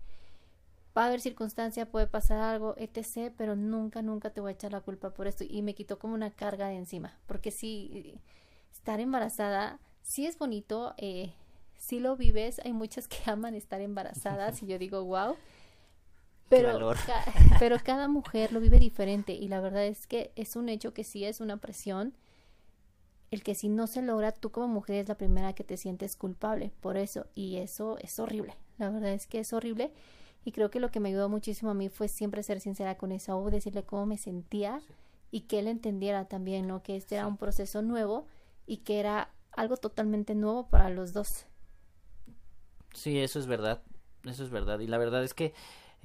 va 0.97 1.03
a 1.03 1.07
haber 1.07 1.19
circunstancia, 1.19 1.91
puede 1.91 2.07
pasar 2.07 2.39
algo, 2.39 2.75
etc., 2.77 3.33
pero 3.37 3.57
nunca, 3.57 4.01
nunca 4.01 4.29
te 4.29 4.39
voy 4.39 4.51
a 4.51 4.53
echar 4.53 4.71
la 4.71 4.79
culpa 4.79 5.13
por 5.13 5.27
esto. 5.27 5.43
Y 5.45 5.61
me 5.61 5.75
quitó 5.75 5.99
como 5.99 6.13
una 6.13 6.31
carga 6.31 6.69
de 6.69 6.77
encima, 6.77 7.19
porque 7.27 7.51
sí, 7.51 8.21
estar 8.71 9.01
embarazada, 9.01 9.79
sí 10.01 10.25
es 10.25 10.37
bonito, 10.37 10.93
eh, 10.97 11.33
sí 11.77 11.99
lo 11.99 12.15
vives, 12.15 12.61
hay 12.63 12.71
muchas 12.71 13.09
que 13.09 13.17
aman 13.29 13.53
estar 13.53 13.81
embarazadas 13.81 14.63
y 14.63 14.67
yo 14.67 14.79
digo, 14.79 15.03
wow, 15.03 15.35
pero, 16.49 16.93
pero 17.59 17.77
cada 17.83 18.07
mujer 18.07 18.51
lo 18.51 18.59
vive 18.59 18.79
diferente 18.79 19.33
y 19.33 19.47
la 19.47 19.61
verdad 19.61 19.85
es 19.85 20.07
que 20.07 20.31
es 20.35 20.55
un 20.55 20.69
hecho 20.69 20.93
que 20.93 21.03
sí 21.03 21.25
es 21.25 21.41
una 21.41 21.57
presión. 21.57 22.13
El 23.31 23.43
que 23.43 23.55
si 23.55 23.69
no 23.69 23.87
se 23.87 24.01
logra, 24.01 24.31
tú 24.31 24.51
como 24.51 24.67
mujer 24.67 24.97
es 24.97 25.09
la 25.09 25.17
primera 25.17 25.53
que 25.53 25.63
te 25.63 25.77
sientes 25.77 26.15
culpable 26.15 26.71
por 26.79 26.97
eso 26.97 27.25
y 27.33 27.57
eso 27.57 27.97
es 27.99 28.19
horrible. 28.19 28.55
La 28.77 28.89
verdad 28.89 29.13
es 29.13 29.27
que 29.27 29.39
es 29.39 29.51
horrible 29.51 29.91
y 30.45 30.51
creo 30.51 30.69
que 30.69 30.79
lo 30.79 30.91
que 30.91 30.99
me 30.99 31.09
ayudó 31.09 31.27
muchísimo 31.27 31.71
a 31.71 31.73
mí 31.73 31.89
fue 31.89 32.07
siempre 32.07 32.43
ser 32.43 32.61
sincera 32.61 32.97
con 32.97 33.11
o 33.11 33.51
decirle 33.51 33.83
cómo 33.83 34.05
me 34.05 34.17
sentía 34.17 34.79
y 35.31 35.41
que 35.41 35.59
él 35.59 35.67
entendiera 35.67 36.25
también, 36.25 36.67
¿no? 36.67 36.83
Que 36.83 36.95
este 36.95 37.15
era 37.15 37.25
un 37.27 37.37
proceso 37.37 37.81
nuevo 37.81 38.27
y 38.67 38.77
que 38.77 38.99
era 38.99 39.31
algo 39.51 39.75
totalmente 39.77 40.35
nuevo 40.35 40.67
para 40.69 40.89
los 40.89 41.13
dos. 41.13 41.45
Sí, 42.93 43.19
eso 43.19 43.39
es 43.39 43.47
verdad, 43.47 43.81
eso 44.25 44.43
es 44.43 44.51
verdad 44.51 44.79
y 44.79 44.87
la 44.87 44.97
verdad 44.97 45.23
es 45.23 45.33
que 45.33 45.53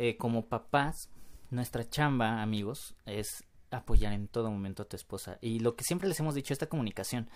eh, 0.02 0.16
como 0.16 0.46
papás, 0.46 1.10
nuestra 1.50 1.86
chamba, 1.86 2.40
amigos, 2.40 2.94
es 3.04 3.44
apoyar 3.70 4.14
en 4.14 4.28
todo 4.28 4.50
momento 4.50 4.82
a 4.82 4.88
tu 4.88 4.96
esposa. 4.96 5.36
Y 5.42 5.58
lo 5.58 5.76
que 5.76 5.84
siempre 5.84 6.08
les 6.08 6.18
hemos 6.20 6.34
dicho, 6.34 6.54
esta 6.54 6.70
comunicación. 6.70 7.28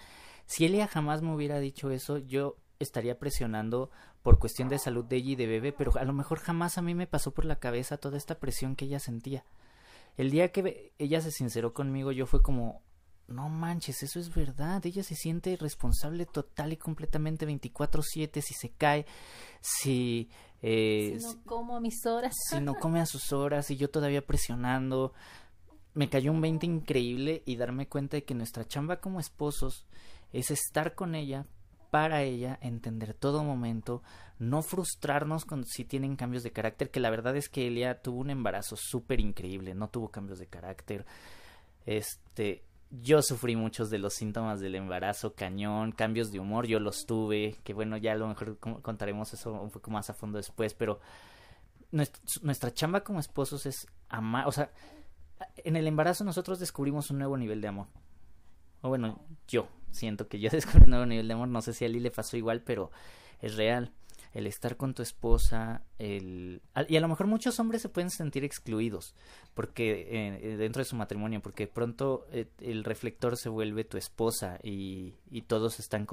Si 0.46 0.64
Elia 0.64 0.88
jamás 0.88 1.20
me 1.20 1.34
hubiera 1.34 1.58
dicho 1.60 1.90
eso, 1.90 2.16
yo 2.16 2.56
estaría 2.78 3.18
presionando 3.18 3.90
por 4.22 4.38
cuestión 4.38 4.70
de 4.70 4.78
salud 4.78 5.04
de 5.04 5.16
ella 5.16 5.32
y 5.32 5.36
de 5.36 5.46
bebé, 5.46 5.72
pero 5.74 5.92
a 5.98 6.04
lo 6.04 6.14
mejor 6.14 6.38
jamás 6.38 6.78
a 6.78 6.82
mí 6.82 6.94
me 6.94 7.06
pasó 7.06 7.34
por 7.34 7.44
la 7.44 7.56
cabeza 7.56 7.98
toda 7.98 8.16
esta 8.16 8.38
presión 8.38 8.76
que 8.76 8.86
ella 8.86 8.98
sentía. 8.98 9.44
El 10.16 10.30
día 10.30 10.50
que 10.50 10.94
ella 10.98 11.20
se 11.20 11.32
sinceró 11.32 11.74
conmigo, 11.74 12.12
yo 12.12 12.24
fue 12.24 12.40
como, 12.40 12.80
no 13.26 13.50
manches, 13.50 14.02
eso 14.02 14.18
es 14.18 14.34
verdad. 14.34 14.86
Ella 14.86 15.02
se 15.02 15.16
siente 15.16 15.54
responsable 15.58 16.24
total 16.24 16.72
y 16.72 16.78
completamente 16.78 17.46
24/7 17.46 18.40
si 18.40 18.54
se 18.54 18.70
cae, 18.70 19.04
si... 19.60 20.30
Eh, 20.66 21.18
si 21.20 21.26
no 21.26 21.44
como 21.44 21.76
a 21.76 21.80
mis 21.80 22.06
horas. 22.06 22.34
Si 22.48 22.58
no 22.58 22.74
come 22.80 23.00
a 23.00 23.06
sus 23.06 23.32
horas 23.32 23.70
y 23.70 23.76
yo 23.76 23.90
todavía 23.90 24.26
presionando. 24.26 25.12
Me 25.92 26.08
cayó 26.08 26.32
un 26.32 26.40
20 26.40 26.64
increíble 26.64 27.42
y 27.44 27.56
darme 27.56 27.86
cuenta 27.86 28.16
de 28.16 28.24
que 28.24 28.34
nuestra 28.34 28.66
chamba 28.66 29.00
como 29.00 29.20
esposos 29.20 29.86
es 30.32 30.50
estar 30.50 30.94
con 30.94 31.14
ella, 31.14 31.46
para 31.90 32.22
ella, 32.22 32.58
entender 32.60 33.14
todo 33.14 33.44
momento, 33.44 34.02
no 34.40 34.62
frustrarnos 34.62 35.44
con 35.44 35.64
si 35.64 35.84
tienen 35.84 36.16
cambios 36.16 36.42
de 36.42 36.50
carácter, 36.50 36.90
que 36.90 36.98
la 36.98 37.10
verdad 37.10 37.36
es 37.36 37.48
que 37.48 37.68
Elia 37.68 38.02
tuvo 38.02 38.18
un 38.18 38.30
embarazo 38.30 38.74
súper 38.76 39.20
increíble, 39.20 39.74
no 39.74 39.88
tuvo 39.88 40.08
cambios 40.08 40.40
de 40.40 40.48
carácter 40.48 41.06
Este, 41.86 42.64
yo 43.02 43.22
sufrí 43.22 43.56
muchos 43.56 43.90
de 43.90 43.98
los 43.98 44.14
síntomas 44.14 44.60
del 44.60 44.74
embarazo, 44.74 45.34
cañón, 45.34 45.92
cambios 45.92 46.30
de 46.30 46.40
humor, 46.40 46.66
yo 46.66 46.78
los 46.78 47.06
tuve, 47.06 47.56
que 47.64 47.74
bueno, 47.74 47.96
ya 47.96 48.12
a 48.12 48.16
lo 48.16 48.28
mejor 48.28 48.58
contaremos 48.58 49.32
eso 49.32 49.52
un 49.52 49.70
poco 49.70 49.90
más 49.90 50.10
a 50.10 50.14
fondo 50.14 50.38
después, 50.38 50.74
pero 50.74 51.00
nuestra, 51.90 52.72
chamba 52.72 53.02
como 53.02 53.20
esposos 53.20 53.66
es 53.66 53.86
amar, 54.08 54.46
o 54.46 54.52
sea, 54.52 54.70
en 55.56 55.76
el 55.76 55.86
embarazo 55.86 56.24
nosotros 56.24 56.58
descubrimos 56.58 57.10
un 57.10 57.18
nuevo 57.18 57.36
nivel 57.36 57.60
de 57.60 57.68
amor. 57.68 57.86
O 58.82 58.88
bueno, 58.88 59.20
yo 59.48 59.68
siento 59.90 60.28
que 60.28 60.38
yo 60.38 60.50
descubrí 60.52 60.84
un 60.84 60.90
nuevo 60.90 61.06
nivel 61.06 61.26
de 61.26 61.34
amor, 61.34 61.48
no 61.48 61.62
sé 61.62 61.72
si 61.72 61.84
a 61.84 61.88
Lee 61.88 62.00
le 62.00 62.10
pasó 62.10 62.36
igual, 62.36 62.62
pero 62.62 62.90
es 63.40 63.56
real 63.56 63.92
el 64.34 64.46
estar 64.46 64.76
con 64.76 64.94
tu 64.94 65.02
esposa, 65.02 65.82
el... 65.98 66.60
Y 66.88 66.96
a 66.96 67.00
lo 67.00 67.08
mejor 67.08 67.28
muchos 67.28 67.58
hombres 67.60 67.82
se 67.82 67.88
pueden 67.88 68.10
sentir 68.10 68.44
excluidos 68.44 69.14
porque 69.54 70.08
eh, 70.10 70.56
dentro 70.56 70.80
de 70.80 70.88
su 70.88 70.96
matrimonio, 70.96 71.40
porque 71.40 71.66
pronto 71.68 72.26
eh, 72.32 72.48
el 72.60 72.84
reflector 72.84 73.36
se 73.36 73.48
vuelve 73.48 73.84
tu 73.84 73.96
esposa 73.96 74.58
y, 74.62 75.14
y 75.30 75.42
todos 75.42 75.78
están 75.78 76.06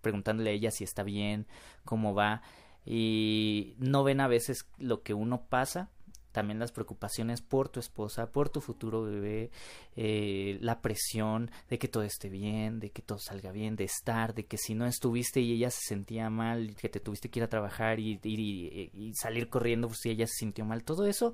preguntándole 0.00 0.50
a 0.50 0.52
ella 0.52 0.70
si 0.70 0.84
está 0.84 1.02
bien, 1.02 1.46
cómo 1.84 2.14
va, 2.14 2.42
y 2.84 3.74
no 3.78 4.04
ven 4.04 4.20
a 4.20 4.28
veces 4.28 4.68
lo 4.78 5.02
que 5.02 5.12
uno 5.12 5.46
pasa 5.48 5.90
también 6.36 6.58
las 6.58 6.70
preocupaciones 6.70 7.40
por 7.40 7.70
tu 7.70 7.80
esposa, 7.80 8.30
por 8.30 8.50
tu 8.50 8.60
futuro 8.60 9.04
bebé, 9.04 9.50
eh, 9.96 10.58
la 10.60 10.82
presión 10.82 11.50
de 11.70 11.78
que 11.78 11.88
todo 11.88 12.02
esté 12.02 12.28
bien, 12.28 12.78
de 12.78 12.90
que 12.90 13.00
todo 13.00 13.18
salga 13.18 13.52
bien, 13.52 13.74
de 13.74 13.84
estar, 13.84 14.34
de 14.34 14.44
que 14.44 14.58
si 14.58 14.74
no 14.74 14.84
estuviste 14.84 15.40
y 15.40 15.54
ella 15.54 15.70
se 15.70 15.80
sentía 15.80 16.28
mal, 16.28 16.76
que 16.76 16.90
te 16.90 17.00
tuviste 17.00 17.30
que 17.30 17.38
ir 17.38 17.44
a 17.44 17.48
trabajar 17.48 18.00
y, 18.00 18.20
y, 18.22 19.14
salir 19.14 19.48
corriendo 19.48 19.88
si 19.94 20.10
ella 20.10 20.26
se 20.26 20.34
sintió 20.34 20.66
mal, 20.66 20.84
todo 20.84 21.06
eso 21.06 21.32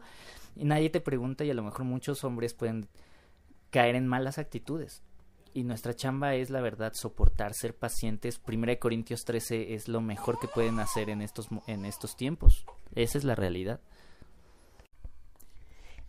y 0.55 0.67
nadie 0.67 0.89
te 0.89 1.01
pregunta 1.01 1.45
y 1.45 1.51
a 1.51 1.55
lo 1.55 1.65
mejor 1.65 1.83
muchos 1.83 2.23
hombres 2.23 2.55
pueden 2.55 2.87
caer 3.71 3.97
en 3.97 4.07
malas 4.07 4.39
actitudes. 4.39 5.03
Y 5.53 5.65
nuestra 5.65 5.97
chamba 5.97 6.37
es, 6.37 6.49
la 6.49 6.61
verdad, 6.61 6.93
soportar, 6.95 7.55
ser 7.55 7.75
pacientes. 7.75 8.39
Primera 8.39 8.71
de 8.71 8.79
Corintios 8.79 9.25
13 9.25 9.75
es 9.75 9.89
lo 9.89 10.01
mejor 10.01 10.39
que 10.39 10.47
pueden 10.47 10.79
hacer 10.79 11.11
en 11.11 11.23
estos, 11.23 11.49
en 11.67 11.87
estos 11.87 12.17
tiempos. 12.17 12.65
Esa 12.95 13.19
es 13.19 13.25
la 13.25 13.35
realidad. 13.35 13.81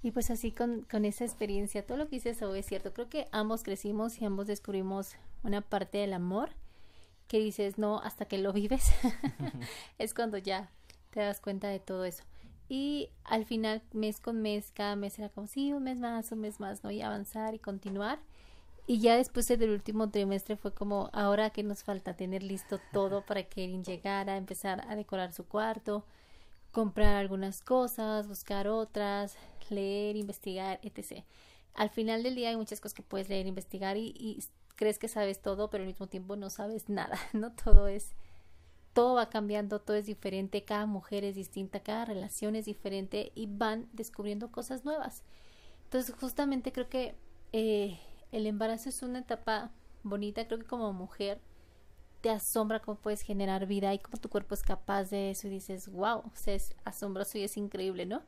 Y 0.03 0.11
pues 0.11 0.29
así 0.29 0.51
con, 0.51 0.81
con 0.91 1.05
esa 1.05 1.23
experiencia, 1.23 1.85
todo 1.85 1.97
lo 1.97 2.09
que 2.09 2.17
dices 2.17 2.41
hoy 2.43 2.59
es 2.59 2.65
cierto. 2.65 2.93
Creo 2.93 3.09
que 3.09 3.27
ambos 3.31 3.63
crecimos 3.63 4.21
y 4.21 4.25
ambos 4.25 4.47
descubrimos 4.47 5.13
una 5.43 5.61
parte 5.61 5.97
del 5.97 6.13
amor 6.13 6.49
que 7.27 7.39
dices 7.39 7.77
no 7.77 7.99
hasta 7.99 8.25
que 8.25 8.37
lo 8.37 8.53
vives. 8.53 8.91
es 9.97 10.13
cuando 10.13 10.37
ya 10.37 10.69
te 11.11 11.21
das 11.21 11.39
cuenta 11.39 11.69
de 11.69 11.79
todo 11.79 12.05
eso. 12.05 12.23
Y 12.69 13.09
al 13.23 13.45
final, 13.45 13.81
mes 13.91 14.19
con 14.19 14.41
mes, 14.41 14.71
cada 14.71 14.95
mes 14.95 15.17
era 15.19 15.29
como, 15.29 15.47
sí, 15.47 15.73
un 15.73 15.83
mes 15.83 15.99
más, 15.99 16.31
un 16.31 16.39
mes 16.39 16.59
más, 16.59 16.83
¿no? 16.83 16.91
Y 16.91 17.01
avanzar 17.01 17.53
y 17.55 17.59
continuar. 17.59 18.19
Y 18.87 18.99
ya 18.99 19.15
después 19.15 19.47
del 19.47 19.69
último 19.69 20.09
trimestre 20.09 20.57
fue 20.57 20.73
como, 20.73 21.09
ahora 21.13 21.51
que 21.51 21.63
nos 21.63 21.83
falta 21.83 22.15
tener 22.15 22.43
listo 22.43 22.79
todo 22.91 23.25
para 23.25 23.43
que 23.43 23.63
Erin 23.63 23.83
llegara, 23.83 24.35
empezar 24.35 24.83
a 24.89 24.95
decorar 24.95 25.31
su 25.31 25.45
cuarto, 25.45 26.03
comprar 26.73 27.15
algunas 27.15 27.61
cosas, 27.61 28.27
buscar 28.27 28.67
otras, 28.67 29.37
leer, 29.69 30.17
investigar, 30.17 30.79
etc. 30.81 31.23
Al 31.75 31.89
final 31.89 32.23
del 32.23 32.35
día 32.35 32.49
hay 32.49 32.57
muchas 32.57 32.81
cosas 32.81 32.95
que 32.95 33.03
puedes 33.03 33.29
leer, 33.29 33.47
investigar 33.47 33.95
y, 33.95 34.43
crees 34.75 34.97
que 34.97 35.07
sabes 35.07 35.39
todo, 35.39 35.69
pero 35.69 35.83
al 35.83 35.87
mismo 35.87 36.07
tiempo 36.07 36.35
no 36.35 36.49
sabes 36.49 36.89
nada, 36.89 37.17
¿no? 37.33 37.53
Todo 37.53 37.87
es, 37.87 38.15
todo 38.93 39.15
va 39.15 39.29
cambiando, 39.29 39.79
todo 39.79 39.95
es 39.95 40.07
diferente, 40.07 40.65
cada 40.65 40.87
mujer 40.87 41.23
es 41.23 41.35
distinta, 41.35 41.81
cada 41.81 42.05
relación 42.05 42.55
es 42.55 42.65
diferente 42.65 43.31
y 43.35 43.45
van 43.45 43.87
descubriendo 43.93 44.51
cosas 44.51 44.83
nuevas. 44.83 45.23
Entonces, 45.85 46.15
justamente 46.19 46.71
creo 46.71 46.89
que 46.89 47.15
eh, 47.51 47.99
el 48.31 48.47
embarazo 48.47 48.89
es 48.89 49.03
una 49.03 49.19
etapa 49.19 49.71
bonita, 50.01 50.47
creo 50.47 50.59
que 50.59 50.65
como 50.65 50.91
mujer 50.91 51.39
te 52.23 52.31
asombra 52.31 52.79
cómo 52.79 52.97
puedes 52.97 53.21
generar 53.21 53.67
vida 53.67 53.93
y 53.93 53.99
cómo 53.99 54.17
tu 54.17 54.29
cuerpo 54.29 54.55
es 54.55 54.63
capaz 54.63 55.11
de 55.11 55.29
eso 55.29 55.45
y 55.45 55.51
dices, 55.51 55.89
wow, 55.89 56.19
o 56.19 56.31
sea, 56.33 56.55
es 56.55 56.73
asombroso 56.83 57.37
y 57.37 57.43
es 57.43 57.57
increíble, 57.57 58.07
¿no? 58.07 58.23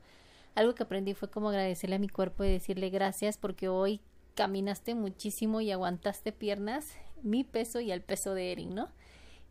algo 0.55 0.73
que 0.73 0.83
aprendí 0.83 1.13
fue 1.13 1.29
como 1.29 1.49
agradecerle 1.49 1.97
a 1.97 1.99
mi 1.99 2.09
cuerpo 2.09 2.43
y 2.43 2.49
decirle 2.49 2.89
gracias 2.89 3.37
porque 3.37 3.67
hoy 3.67 4.01
caminaste 4.35 4.95
muchísimo 4.95 5.61
y 5.61 5.71
aguantaste 5.71 6.31
piernas, 6.31 6.93
mi 7.21 7.43
peso 7.43 7.81
y 7.81 7.91
el 7.91 8.01
peso 8.01 8.33
de 8.33 8.51
Erin, 8.51 8.73
¿no? 8.73 8.89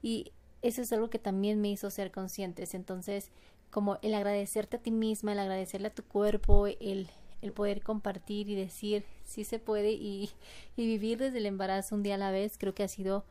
Y 0.02 0.32
eso 0.62 0.82
es 0.82 0.92
algo 0.92 1.10
que 1.10 1.18
también 1.18 1.60
me 1.60 1.68
hizo 1.70 1.90
ser 1.90 2.10
conscientes. 2.10 2.74
Entonces, 2.74 3.30
como 3.70 3.98
el 4.02 4.14
agradecerte 4.14 4.78
a 4.78 4.82
ti 4.82 4.90
misma, 4.90 5.32
el 5.32 5.38
agradecerle 5.38 5.88
a 5.88 5.94
tu 5.94 6.04
cuerpo, 6.04 6.66
el, 6.66 7.08
el 7.42 7.52
poder 7.52 7.82
compartir 7.82 8.48
y 8.48 8.54
decir 8.54 9.04
sí 9.24 9.44
se 9.44 9.58
puede 9.58 9.92
y, 9.92 10.30
y, 10.76 10.86
vivir 10.86 11.18
desde 11.18 11.38
el 11.38 11.46
embarazo 11.46 11.94
un 11.94 12.02
día 12.02 12.14
a 12.14 12.18
la 12.18 12.30
vez, 12.30 12.56
creo 12.58 12.74
que 12.74 12.82
ha 12.82 12.88
sido 12.88 13.24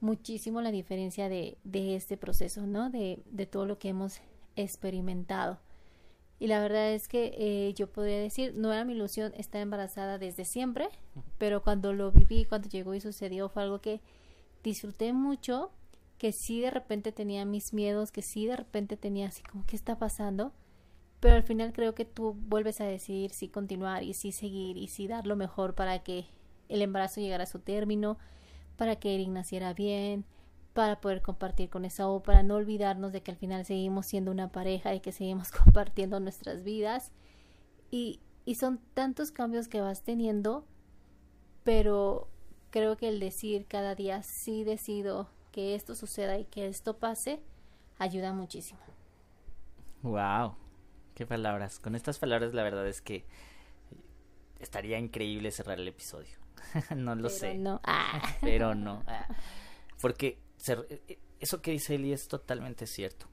muchísimo 0.00 0.60
la 0.60 0.70
diferencia 0.70 1.28
de, 1.28 1.58
de 1.64 1.96
este 1.96 2.16
proceso, 2.16 2.66
¿no? 2.66 2.90
De, 2.90 3.22
de 3.30 3.46
todo 3.46 3.66
lo 3.66 3.78
que 3.78 3.88
hemos 3.88 4.20
experimentado. 4.56 5.58
Y 6.38 6.46
la 6.46 6.60
verdad 6.60 6.92
es 6.92 7.06
que 7.06 7.34
eh, 7.36 7.74
yo 7.74 7.92
podría 7.92 8.18
decir, 8.18 8.54
no 8.56 8.72
era 8.72 8.86
mi 8.86 8.94
ilusión 8.94 9.32
estar 9.36 9.60
embarazada 9.60 10.16
desde 10.16 10.46
siempre, 10.46 10.88
pero 11.36 11.62
cuando 11.62 11.92
lo 11.92 12.12
viví, 12.12 12.46
cuando 12.46 12.68
llegó 12.70 12.94
y 12.94 13.00
sucedió, 13.00 13.50
fue 13.50 13.62
algo 13.62 13.82
que 13.82 14.00
disfruté 14.64 15.12
mucho, 15.12 15.70
que 16.16 16.32
sí 16.32 16.62
de 16.62 16.70
repente 16.70 17.12
tenía 17.12 17.44
mis 17.44 17.74
miedos, 17.74 18.10
que 18.10 18.22
sí 18.22 18.46
de 18.46 18.56
repente 18.56 18.96
tenía 18.96 19.28
así 19.28 19.42
como, 19.42 19.66
¿qué 19.66 19.76
está 19.76 19.98
pasando? 19.98 20.52
Pero 21.20 21.36
al 21.36 21.42
final 21.42 21.74
creo 21.74 21.94
que 21.94 22.06
tú 22.06 22.32
vuelves 22.32 22.80
a 22.80 22.86
decidir 22.86 23.32
si 23.32 23.48
continuar 23.48 24.02
y 24.02 24.14
si 24.14 24.32
seguir 24.32 24.78
y 24.78 24.88
si 24.88 25.06
dar 25.08 25.26
lo 25.26 25.36
mejor 25.36 25.74
para 25.74 26.02
que 26.02 26.24
el 26.70 26.80
embarazo 26.80 27.20
llegara 27.20 27.44
a 27.44 27.46
su 27.46 27.58
término, 27.58 28.16
para 28.80 28.96
que 28.96 29.14
Eric 29.14 29.28
naciera 29.28 29.74
bien, 29.74 30.24
para 30.72 31.02
poder 31.02 31.20
compartir 31.20 31.68
con 31.68 31.84
esa 31.84 32.08
o 32.08 32.22
para 32.22 32.42
no 32.42 32.54
olvidarnos 32.54 33.12
de 33.12 33.22
que 33.22 33.30
al 33.30 33.36
final 33.36 33.66
seguimos 33.66 34.06
siendo 34.06 34.30
una 34.30 34.50
pareja 34.50 34.94
y 34.94 35.00
que 35.00 35.12
seguimos 35.12 35.50
compartiendo 35.64 36.18
nuestras 36.18 36.64
vidas. 36.64 37.12
Y, 37.90 38.20
y 38.46 38.54
son 38.54 38.80
tantos 38.94 39.32
cambios 39.32 39.68
que 39.68 39.82
vas 39.82 40.02
teniendo 40.02 40.64
pero 41.62 42.28
creo 42.70 42.96
que 42.96 43.08
el 43.08 43.20
decir 43.20 43.66
cada 43.66 43.94
día 43.94 44.22
sí 44.22 44.64
decido 44.64 45.28
que 45.52 45.74
esto 45.74 45.94
suceda 45.94 46.38
y 46.38 46.46
que 46.46 46.66
esto 46.66 46.96
pase 46.96 47.42
ayuda 47.98 48.32
muchísimo. 48.32 48.80
Wow 50.02 50.56
qué 51.14 51.26
palabras. 51.26 51.78
Con 51.78 51.94
estas 51.94 52.18
palabras 52.18 52.54
la 52.54 52.62
verdad 52.62 52.88
es 52.88 53.02
que 53.02 53.26
estaría 54.58 54.98
increíble 54.98 55.50
cerrar 55.50 55.78
el 55.78 55.86
episodio 55.86 56.39
no 56.96 57.14
lo 57.14 57.28
sé 57.28 57.54
no. 57.54 57.80
pero 58.40 58.74
no 58.74 59.02
ah. 59.06 59.26
porque 60.00 60.38
eh, 60.68 61.18
eso 61.40 61.62
que 61.62 61.70
dice 61.72 61.94
Eli 61.94 62.12
es 62.12 62.28
totalmente 62.28 62.86
cierto. 62.86 63.26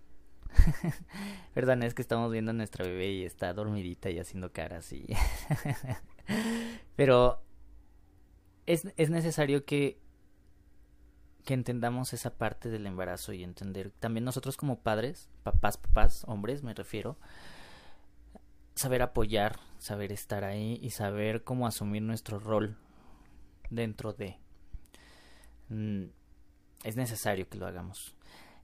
¿Verdad? 1.56 1.82
Es 1.84 1.94
que 1.94 2.02
estamos 2.02 2.32
viendo 2.32 2.52
a 2.52 2.54
nuestra 2.54 2.86
bebé 2.86 3.12
y 3.12 3.26
está 3.26 3.54
dormidita 3.54 4.10
y 4.10 4.20
haciendo 4.20 4.52
caras 4.54 4.92
y... 4.94 5.06
Pero 6.96 7.44
es, 8.66 8.88
es 8.96 9.10
necesario 9.10 9.66
que, 9.66 10.00
que 11.46 11.54
entendamos 11.54 12.14
esa 12.14 12.38
parte 12.38 12.70
del 12.70 12.88
embarazo 12.88 13.34
y 13.34 13.44
entender 13.44 13.92
también 13.92 14.24
nosotros 14.24 14.58
como 14.58 14.80
padres, 14.80 15.30
papás, 15.44 15.78
papás, 15.78 16.24
hombres 16.28 16.64
me 16.64 16.74
refiero, 16.74 17.18
saber 18.76 19.02
apoyar, 19.02 19.60
saber 19.80 20.12
estar 20.12 20.44
ahí 20.44 20.80
y 20.82 20.92
saber 20.92 21.44
cómo 21.44 21.68
asumir 21.68 22.02
nuestro 22.02 22.40
rol 22.40 22.78
dentro 23.70 24.14
de... 24.14 24.38
Mm, 25.70 26.06
es 26.84 26.96
necesario 26.96 27.50
que 27.50 27.58
lo 27.58 27.68
hagamos. 27.68 28.16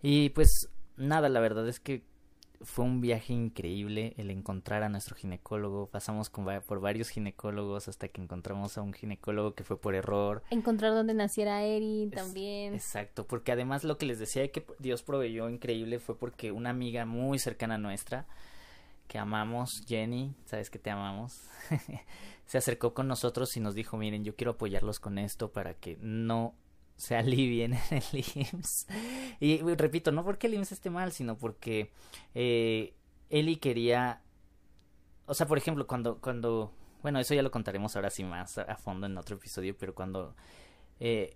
Y 0.02 0.30
pues 0.30 0.70
nada, 0.98 1.30
la 1.30 1.40
verdad 1.40 1.68
es 1.68 1.80
que 1.80 2.04
fue 2.64 2.86
un 2.86 3.02
viaje 3.02 3.34
increíble 3.34 4.14
el 4.18 4.32
encontrar 4.32 4.84
a 4.84 4.90
nuestro 4.90 5.16
ginecólogo. 5.16 5.88
Pasamos 5.88 6.30
por 6.30 6.80
varios 6.80 7.10
ginecólogos 7.10 7.88
hasta 7.88 8.08
que 8.08 8.22
encontramos 8.22 8.78
a 8.78 8.82
un 8.82 8.94
ginecólogo 8.94 9.54
que 9.54 9.64
fue 9.64 9.80
por 9.80 9.96
error. 9.96 10.44
Encontrar 10.50 10.94
donde 10.94 11.14
naciera 11.14 11.64
Erin 11.64 12.12
también. 12.12 12.74
Exacto, 12.74 13.26
porque 13.28 13.52
además 13.52 13.84
lo 13.84 13.98
que 13.98 14.06
les 14.06 14.20
decía 14.20 14.50
que 14.52 14.66
Dios 14.80 15.04
proveyó 15.04 15.50
increíble 15.50 16.00
fue 16.00 16.18
porque 16.18 16.52
una 16.52 16.70
amiga 16.70 17.06
muy 17.06 17.40
cercana 17.40 17.76
a 17.76 17.80
nuestra, 17.80 18.26
que 19.08 19.18
amamos, 19.18 19.84
Jenny, 19.88 20.36
sabes 20.46 20.70
que 20.70 20.80
te 20.80 20.90
amamos, 20.90 21.42
se 22.46 22.58
acercó 22.58 22.94
con 22.94 23.08
nosotros 23.08 23.56
y 23.58 23.60
nos 23.60 23.76
dijo, 23.76 23.98
miren, 23.98 24.24
yo 24.24 24.36
quiero 24.36 24.52
apoyarlos 24.52 25.00
con 25.00 25.18
esto 25.18 25.52
para 25.52 25.74
que 25.76 25.98
no 26.02 26.56
se 26.96 27.16
alivien 27.18 27.74
en 27.74 28.04
el 28.12 28.26
IMSS. 28.36 28.88
Y 29.40 29.62
repito, 29.76 30.12
no 30.12 30.24
porque 30.24 30.48
el 30.48 30.56
IMSS 30.56 30.74
esté 30.74 30.90
mal, 30.90 31.12
sino 31.12 31.38
porque 31.38 31.92
eh, 32.34 32.94
Eli 33.30 33.58
quería, 33.58 34.22
o 35.26 35.34
sea, 35.34 35.48
por 35.48 35.58
ejemplo, 35.58 35.88
cuando, 35.88 36.20
cuando, 36.20 36.74
bueno, 37.02 37.20
eso 37.20 37.34
ya 37.34 37.44
lo 37.44 37.52
contaremos 37.52 37.96
ahora 37.96 38.10
sí 38.10 38.24
más 38.24 38.58
a, 38.58 38.76
fondo 38.78 39.08
en 39.08 39.18
otro 39.18 39.36
episodio, 39.36 39.76
pero 39.78 39.94
cuando 39.94 40.36
eh, 41.00 41.36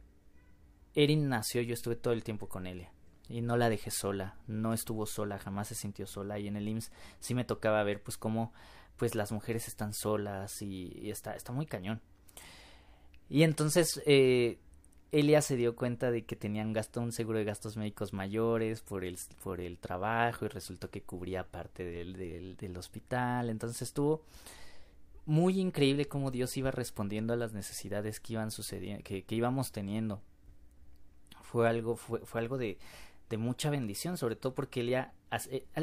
Erin 0.94 1.30
nació, 1.30 1.62
yo 1.62 1.74
estuve 1.74 1.96
todo 1.96 2.14
el 2.14 2.24
tiempo 2.24 2.48
con 2.48 2.68
Elia. 2.68 2.92
Y 3.30 3.42
no 3.42 3.58
la 3.58 3.70
dejé 3.70 3.92
sola, 3.92 4.36
no 4.48 4.74
estuvo 4.74 5.06
sola, 5.06 5.38
jamás 5.38 5.68
se 5.68 5.76
sintió 5.76 6.08
sola. 6.08 6.40
Y 6.40 6.48
en 6.48 6.56
el 6.56 6.68
IMSS 6.68 6.92
sí 7.20 7.36
me 7.36 7.44
tocaba 7.44 7.84
ver, 7.84 8.02
pues, 8.02 8.18
cómo, 8.18 8.54
pues, 8.96 9.16
las 9.16 9.32
mujeres 9.32 9.68
están 9.68 9.94
solas 9.94 10.62
y, 10.62 11.10
está, 11.10 11.36
está 11.36 11.52
muy 11.52 11.66
cañón. 11.66 12.02
Y 13.30 13.44
entonces 13.44 14.02
eh, 14.06 14.58
Elia 15.12 15.42
se 15.42 15.56
dio 15.56 15.76
cuenta 15.76 16.12
de 16.12 16.26
que 16.26 16.36
tenían 16.36 16.74
gasto 16.74 17.02
un 17.02 17.12
seguro 17.12 17.40
de 17.40 17.46
gastos 17.46 17.78
médicos 17.78 18.14
mayores 18.14 18.82
por 18.82 19.04
el, 19.04 19.18
por 19.44 19.62
el 19.62 19.78
trabajo 19.78 20.46
y 20.46 20.50
resultó 20.50 20.90
que 20.90 21.02
cubría 21.02 21.46
parte 21.46 21.86
del, 21.86 22.14
del, 22.14 22.58
del 22.58 22.78
hospital. 22.78 23.50
Entonces 23.50 23.82
estuvo 23.82 24.24
muy 25.26 25.60
increíble 25.60 26.08
cómo 26.08 26.32
Dios 26.32 26.56
iba 26.58 26.72
respondiendo 26.72 27.34
a 27.34 27.38
las 27.38 27.54
necesidades 27.54 28.20
que 28.20 28.34
iban 28.34 28.50
sucediendo, 28.50 29.04
que, 29.04 29.24
que 29.24 29.36
íbamos 29.36 29.72
teniendo. 29.72 30.22
Fue 31.42 31.68
algo, 31.68 31.96
fue, 31.96 32.20
fue 32.26 32.42
algo 32.42 32.58
de, 32.58 32.78
de 33.30 33.38
mucha 33.38 33.70
bendición, 33.70 34.18
sobre 34.18 34.36
todo 34.36 34.54
porque 34.56 34.82
Elia, 34.82 35.14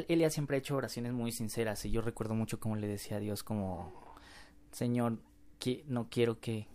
Elia 0.07 0.29
siempre 0.29 0.57
ha 0.57 0.59
hecho 0.59 0.75
oraciones 0.75 1.13
muy 1.13 1.31
sinceras 1.31 1.85
y 1.85 1.91
yo 1.91 2.01
recuerdo 2.01 2.33
mucho 2.33 2.59
cómo 2.59 2.75
le 2.75 2.87
decía 2.87 3.17
a 3.17 3.19
Dios 3.19 3.43
como, 3.43 3.93
Señor, 4.71 5.19
que 5.59 5.83
no 5.87 6.09
quiero 6.09 6.39
que 6.39 6.67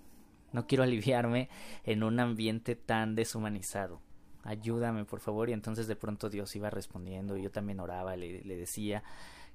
no 0.53 0.67
quiero 0.67 0.83
aliviarme 0.83 1.49
en 1.85 2.03
un 2.03 2.19
ambiente 2.19 2.75
tan 2.77 3.15
deshumanizado. 3.15 4.01
Ayúdame, 4.43 5.05
por 5.05 5.21
favor. 5.21 5.49
Y 5.51 5.53
entonces 5.53 5.87
de 5.87 5.97
pronto 5.97 6.29
Dios 6.29 6.55
iba 6.57 6.71
respondiendo. 6.71 7.37
Y 7.37 7.43
yo 7.43 7.51
también 7.51 7.81
oraba, 7.81 8.17
le, 8.17 8.43
le 8.43 8.57
decía 8.57 9.03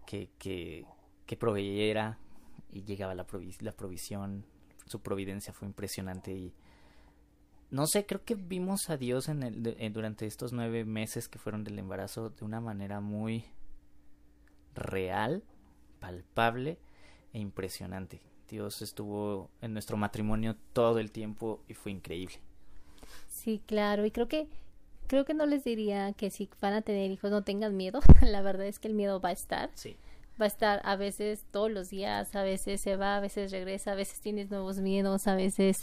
que, 0.06 0.30
que, 0.38 0.86
que 1.25 1.38
proveyera. 1.38 2.17
Y 2.71 2.84
llegaba 2.84 3.15
la, 3.15 3.25
la 3.60 3.71
provisión. 3.73 4.45
Su 4.86 5.01
providencia 5.01 5.54
fue 5.54 5.67
impresionante. 5.67 6.32
Y 6.32 6.54
no 7.76 7.88
sé, 7.88 8.06
creo 8.06 8.24
que 8.24 8.36
vimos 8.36 8.90
a 8.90 8.96
Dios 8.96 9.28
en 9.28 9.44
el, 9.44 9.76
en, 9.78 9.92
durante 9.92 10.26
estos 10.26 10.54
nueve 10.54 10.86
meses 10.86 11.28
que 11.28 11.40
fueron 11.40 11.66
del 11.66 11.78
embarazo 11.78 12.30
de 12.30 12.46
una 12.46 12.62
manera 12.62 13.02
muy 13.02 13.44
real, 14.74 15.44
palpable 16.00 16.80
e 17.34 17.40
impresionante. 17.40 18.22
Dios 18.48 18.82
estuvo 18.82 19.50
en 19.62 19.74
nuestro 19.74 19.98
matrimonio 19.98 20.56
todo 20.72 21.00
el 21.00 21.12
tiempo 21.12 21.64
y 21.68 21.74
fue 21.74 21.92
increíble. 21.92 22.40
Sí, 23.28 23.62
claro, 23.66 24.06
y 24.06 24.12
creo 24.12 24.30
que 24.30 24.48
creo 25.08 25.26
que 25.26 25.34
no 25.34 25.46
les 25.46 25.66
diría 25.66 26.14
que 26.14 26.30
si 26.30 26.50
van 26.62 26.74
a 26.74 26.82
tener 26.82 27.12
hijos 27.12 27.30
no 27.30 27.44
tengan 27.44 27.76
miedo. 27.76 28.00
La 28.22 28.42
verdad 28.42 28.68
es 28.68 28.80
que 28.80 28.88
el 28.88 28.94
miedo 28.94 29.20
va 29.20 29.30
a 29.30 29.34
estar. 29.34 29.70
Sí. 29.74 29.98
Va 30.39 30.45
a 30.45 30.48
estar 30.48 30.82
a 30.84 30.95
veces 30.95 31.45
todos 31.52 31.71
los 31.71 31.89
días, 31.89 32.36
a 32.36 32.43
veces 32.43 32.82
se 32.82 32.98
va, 32.98 33.17
a 33.17 33.19
veces 33.21 33.52
regresa, 33.52 33.93
a 33.93 33.95
veces 33.95 34.19
tienes 34.19 34.50
nuevos 34.50 34.80
miedos, 34.80 35.28
a 35.28 35.36
veces 35.36 35.78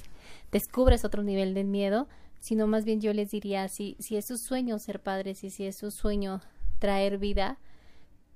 descubres 0.51 1.05
otro 1.05 1.23
nivel 1.23 1.55
de 1.55 1.65
miedo, 1.65 2.07
sino 2.41 2.67
más 2.67 2.85
bien 2.85 3.01
yo 3.01 3.13
les 3.15 3.31
diría 3.31 3.69
si 3.69 3.97
si 3.99 4.17
es 4.17 4.27
su 4.27 4.37
sueño 4.37 4.79
ser 4.79 5.01
padres 5.01 5.43
y 5.45 5.51
si 5.51 5.65
es 5.65 5.79
su 5.79 5.91
sueño 5.91 6.41
traer 6.79 7.19
vida, 7.19 7.59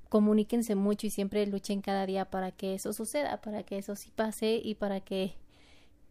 comuníquense 0.09 0.74
mucho 0.74 1.07
y 1.07 1.11
siempre 1.11 1.46
luchen 1.46 1.83
cada 1.83 2.07
día 2.07 2.31
para 2.31 2.52
que 2.52 2.74
eso 2.74 2.92
suceda, 2.92 3.40
para 3.40 3.62
que 3.64 3.79
eso 3.79 3.96
sí 3.96 4.11
pase 4.14 4.61
y 4.62 4.76
para 4.76 5.00
que 5.00 5.35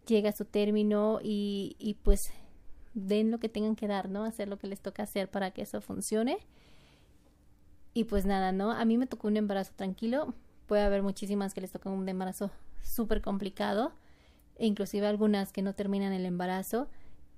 llegue 0.06 0.28
a 0.28 0.34
su 0.34 0.46
término 0.46 1.20
y, 1.24 1.76
y 1.80 1.96
pues 1.96 2.20
den 2.94 3.32
lo 3.32 3.40
que 3.40 3.50
tengan 3.50 3.76
que 3.76 3.88
dar, 3.88 4.10
¿no? 4.10 4.24
Hacer 4.24 4.48
lo 4.48 4.58
que 4.58 4.68
les 4.68 4.82
toca 4.82 5.04
hacer 5.04 5.30
para 5.30 5.52
que 5.52 5.64
eso 5.64 5.82
funcione. 5.82 6.38
Y 7.96 8.04
pues 8.04 8.26
nada, 8.26 8.52
¿no? 8.52 8.72
A 8.72 8.84
mí 8.84 8.98
me 8.98 9.08
tocó 9.08 9.30
un 9.30 9.38
embarazo 9.38 9.72
tranquilo. 9.74 10.34
Puede 10.68 10.84
haber 10.84 11.02
muchísimas 11.02 11.54
que 11.54 11.62
les 11.62 11.72
tocan 11.72 11.94
un 11.94 12.08
embarazo 12.10 12.52
súper 12.84 13.22
complicado. 13.22 13.94
E 14.58 14.66
inclusive 14.68 15.08
algunas 15.08 15.54
que 15.54 15.62
no 15.62 15.74
terminan 15.74 16.12
el 16.12 16.26
embarazo. 16.26 16.90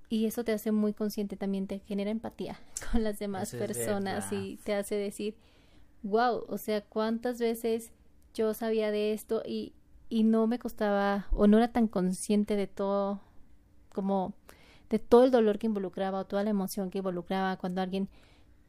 Y 0.10 0.26
eso 0.26 0.44
te 0.44 0.54
hace 0.54 0.72
muy 0.72 0.94
consciente 0.94 1.38
también, 1.38 1.68
te 1.68 1.80
genera 1.80 2.10
empatía 2.10 2.60
con 2.92 3.04
las 3.04 3.20
demás 3.20 3.54
personas 3.54 4.32
y 4.32 4.58
te 4.64 4.74
hace 4.74 4.96
decir, 4.96 5.36
wow, 6.02 6.44
o 6.48 6.58
sea, 6.58 6.82
cuántas 6.82 7.40
veces 7.40 7.92
yo 8.34 8.56
sabía 8.56 8.90
de 8.90 9.14
esto 9.14 9.44
y, 9.46 9.74
y 10.10 10.24
no 10.24 10.48
me 10.48 10.58
costaba 10.58 11.28
o 11.32 11.46
no 11.46 11.58
era 11.58 11.72
tan 11.72 11.88
consciente 11.88 12.56
de 12.56 12.66
todo 12.66 13.22
como 13.94 14.34
de 14.90 14.98
todo 14.98 15.26
el 15.26 15.32
dolor 15.32 15.60
que 15.60 15.68
involucraba 15.68 16.20
o 16.22 16.26
toda 16.26 16.44
la 16.44 16.50
emoción 16.50 16.90
que 16.90 17.00
involucraba 17.00 17.58
cuando 17.58 17.82
alguien 17.82 18.10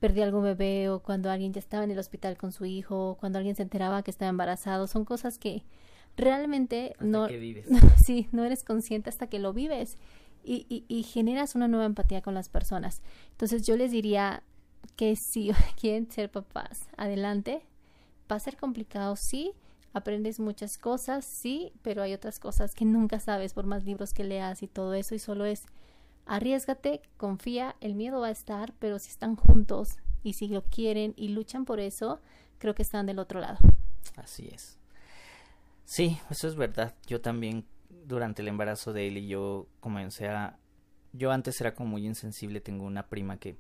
perdía 0.00 0.24
algún 0.24 0.44
bebé 0.44 0.88
o 0.88 1.00
cuando 1.00 1.30
alguien 1.30 1.52
ya 1.52 1.58
estaba 1.58 1.84
en 1.84 1.90
el 1.90 1.98
hospital 1.98 2.36
con 2.36 2.52
su 2.52 2.64
hijo 2.64 3.10
o 3.10 3.14
cuando 3.16 3.38
alguien 3.38 3.56
se 3.56 3.62
enteraba 3.62 4.02
que 4.02 4.10
estaba 4.10 4.28
embarazado 4.28 4.86
son 4.86 5.04
cosas 5.04 5.38
que 5.38 5.64
realmente 6.16 6.92
hasta 6.92 7.04
no, 7.04 7.26
que 7.26 7.38
vives. 7.38 7.66
sí 8.04 8.28
no 8.32 8.44
eres 8.44 8.64
consciente 8.64 9.10
hasta 9.10 9.28
que 9.28 9.38
lo 9.38 9.52
vives 9.52 9.98
y, 10.44 10.66
y, 10.68 10.84
y 10.88 11.02
generas 11.02 11.54
una 11.54 11.68
nueva 11.68 11.86
empatía 11.86 12.22
con 12.22 12.34
las 12.34 12.48
personas 12.48 13.02
entonces 13.30 13.66
yo 13.66 13.76
les 13.76 13.90
diría 13.90 14.42
que 14.96 15.16
si 15.16 15.50
quieren 15.80 16.10
ser 16.10 16.30
papás, 16.30 16.88
adelante. 16.96 17.62
Va 18.30 18.36
a 18.36 18.40
ser 18.40 18.56
complicado, 18.56 19.16
sí. 19.16 19.52
Aprendes 19.94 20.38
muchas 20.38 20.76
cosas, 20.76 21.24
sí, 21.24 21.72
pero 21.82 22.02
hay 22.02 22.12
otras 22.12 22.38
cosas 22.38 22.74
que 22.74 22.84
nunca 22.84 23.20
sabes 23.20 23.54
por 23.54 23.64
más 23.64 23.84
libros 23.84 24.12
que 24.12 24.22
leas 24.22 24.62
y 24.62 24.68
todo 24.68 24.92
eso. 24.94 25.14
Y 25.14 25.18
solo 25.18 25.46
es 25.46 25.64
arriesgate, 26.28 27.02
confía, 27.16 27.74
el 27.80 27.94
miedo 27.94 28.20
va 28.20 28.28
a 28.28 28.32
estar, 28.32 28.74
pero 28.78 28.98
si 28.98 29.10
están 29.10 29.36
juntos 29.36 29.96
y 30.22 30.34
si 30.34 30.48
lo 30.48 30.62
quieren 30.62 31.14
y 31.16 31.28
luchan 31.28 31.64
por 31.64 31.80
eso, 31.80 32.20
creo 32.58 32.74
que 32.74 32.82
están 32.82 33.06
del 33.06 33.18
otro 33.18 33.40
lado. 33.40 33.58
Así 34.16 34.48
es. 34.52 34.78
Sí, 35.84 36.18
eso 36.30 36.46
es 36.48 36.54
verdad. 36.54 36.94
Yo 37.06 37.20
también 37.20 37.64
durante 38.04 38.42
el 38.42 38.48
embarazo 38.48 38.92
de 38.92 39.08
él 39.08 39.18
y 39.18 39.28
yo 39.28 39.66
comencé 39.80 40.28
a... 40.28 40.58
Yo 41.12 41.32
antes 41.32 41.60
era 41.60 41.74
como 41.74 41.90
muy 41.90 42.06
insensible, 42.06 42.60
tengo 42.60 42.84
una 42.84 43.08
prima 43.08 43.38
que 43.38 43.56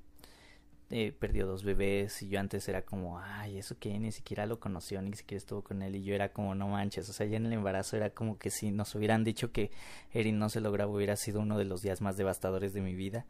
eh, 0.90 1.12
perdió 1.12 1.46
dos 1.46 1.64
bebés 1.64 2.22
y 2.22 2.28
yo 2.28 2.40
antes 2.40 2.66
era 2.66 2.82
como, 2.82 3.18
ay, 3.18 3.58
eso 3.58 3.78
que 3.78 3.98
ni 3.98 4.10
siquiera 4.10 4.46
lo 4.46 4.58
conoció, 4.58 5.02
ni 5.02 5.14
siquiera 5.14 5.38
estuvo 5.38 5.62
con 5.62 5.82
él 5.82 5.96
y 5.96 6.02
yo 6.02 6.14
era 6.14 6.32
como, 6.32 6.54
no 6.54 6.68
manches, 6.68 7.08
o 7.10 7.12
sea, 7.12 7.26
ya 7.26 7.36
en 7.36 7.44
el 7.44 7.52
embarazo 7.52 7.96
era 7.96 8.10
como 8.10 8.38
que 8.38 8.50
si 8.50 8.70
nos 8.70 8.94
hubieran 8.94 9.22
dicho 9.22 9.52
que 9.52 9.70
Erin 10.12 10.38
no 10.38 10.48
se 10.48 10.62
lograba 10.62 10.90
hubiera 10.90 11.16
sido 11.16 11.40
uno 11.40 11.58
de 11.58 11.66
los 11.66 11.82
días 11.82 12.00
más 12.00 12.16
devastadores 12.16 12.72
de 12.72 12.80
mi 12.80 12.94
vida. 12.94 13.26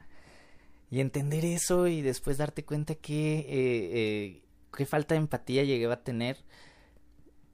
Y 0.91 1.01
entender 1.01 1.45
eso 1.45 1.87
y 1.89 2.01
después 2.01 2.39
darte 2.39 2.65
cuenta 2.65 2.95
que, 2.95 3.41
eh, 3.41 3.47
eh, 3.49 4.43
qué 4.75 4.87
falta 4.87 5.15
de 5.15 5.21
empatía 5.21 5.65
llegué 5.65 5.87
a 5.87 6.03
tener. 6.03 6.39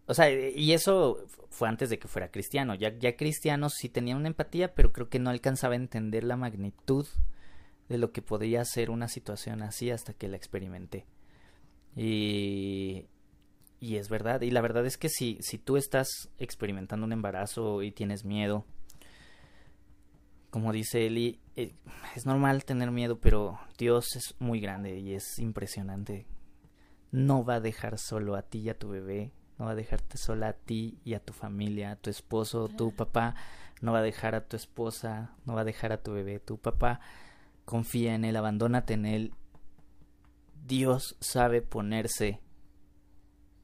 O 0.06 0.14
sea, 0.14 0.30
y 0.30 0.72
eso 0.72 1.26
fue 1.50 1.68
antes 1.68 1.90
de 1.90 1.98
que 1.98 2.08
fuera 2.08 2.30
cristiano. 2.30 2.74
Ya, 2.74 2.96
ya 2.98 3.16
cristiano 3.16 3.70
sí 3.70 3.88
tenía 3.88 4.16
una 4.16 4.28
empatía, 4.28 4.74
pero 4.74 4.92
creo 4.92 5.08
que 5.08 5.18
no 5.18 5.30
alcanzaba 5.30 5.72
a 5.74 5.76
entender 5.76 6.24
la 6.24 6.36
magnitud 6.36 7.06
de 7.88 7.98
lo 7.98 8.12
que 8.12 8.22
podría 8.22 8.64
ser 8.64 8.90
una 8.90 9.08
situación 9.08 9.62
así 9.62 9.90
hasta 9.90 10.14
que 10.14 10.28
la 10.28 10.36
experimenté. 10.36 11.06
Y, 11.96 13.06
y 13.80 13.96
es 13.96 14.08
verdad, 14.08 14.40
y 14.40 14.50
la 14.50 14.60
verdad 14.60 14.86
es 14.86 14.96
que 14.96 15.08
si, 15.08 15.38
si 15.40 15.58
tú 15.58 15.76
estás 15.76 16.30
experimentando 16.38 17.04
un 17.04 17.12
embarazo 17.12 17.82
y 17.82 17.92
tienes 17.92 18.24
miedo, 18.24 18.64
como 20.50 20.72
dice 20.72 21.06
Eli, 21.06 21.40
eh, 21.56 21.74
es 22.14 22.26
normal 22.26 22.64
tener 22.64 22.90
miedo, 22.90 23.18
pero 23.18 23.58
Dios 23.76 24.16
es 24.16 24.34
muy 24.38 24.60
grande 24.60 24.98
y 24.98 25.14
es 25.14 25.38
impresionante. 25.38 26.26
No 27.10 27.44
va 27.44 27.56
a 27.56 27.60
dejar 27.60 27.98
solo 27.98 28.36
a 28.36 28.42
ti 28.42 28.60
y 28.60 28.68
a 28.68 28.78
tu 28.78 28.88
bebé, 28.88 29.32
no 29.58 29.66
va 29.66 29.72
a 29.72 29.76
dejarte 29.76 30.16
sola 30.16 30.48
a 30.48 30.52
ti 30.52 30.98
y 31.04 31.14
a 31.14 31.20
tu 31.20 31.32
familia, 31.32 31.92
a 31.92 31.96
tu 31.96 32.10
esposo, 32.10 32.68
tu 32.68 32.92
papá, 32.92 33.34
no 33.82 33.92
va 33.92 33.98
a 33.98 34.02
dejar 34.02 34.34
a 34.34 34.46
tu 34.46 34.56
esposa, 34.56 35.32
no 35.44 35.54
va 35.54 35.62
a 35.62 35.64
dejar 35.64 35.92
a 35.92 36.02
tu 36.02 36.12
bebé, 36.12 36.40
tu 36.40 36.56
papá 36.58 37.00
confía 37.64 38.14
en 38.14 38.24
Él, 38.24 38.36
abandónate 38.36 38.94
en 38.94 39.06
Él. 39.06 39.34
Dios 40.66 41.16
sabe 41.20 41.62
ponerse 41.62 42.40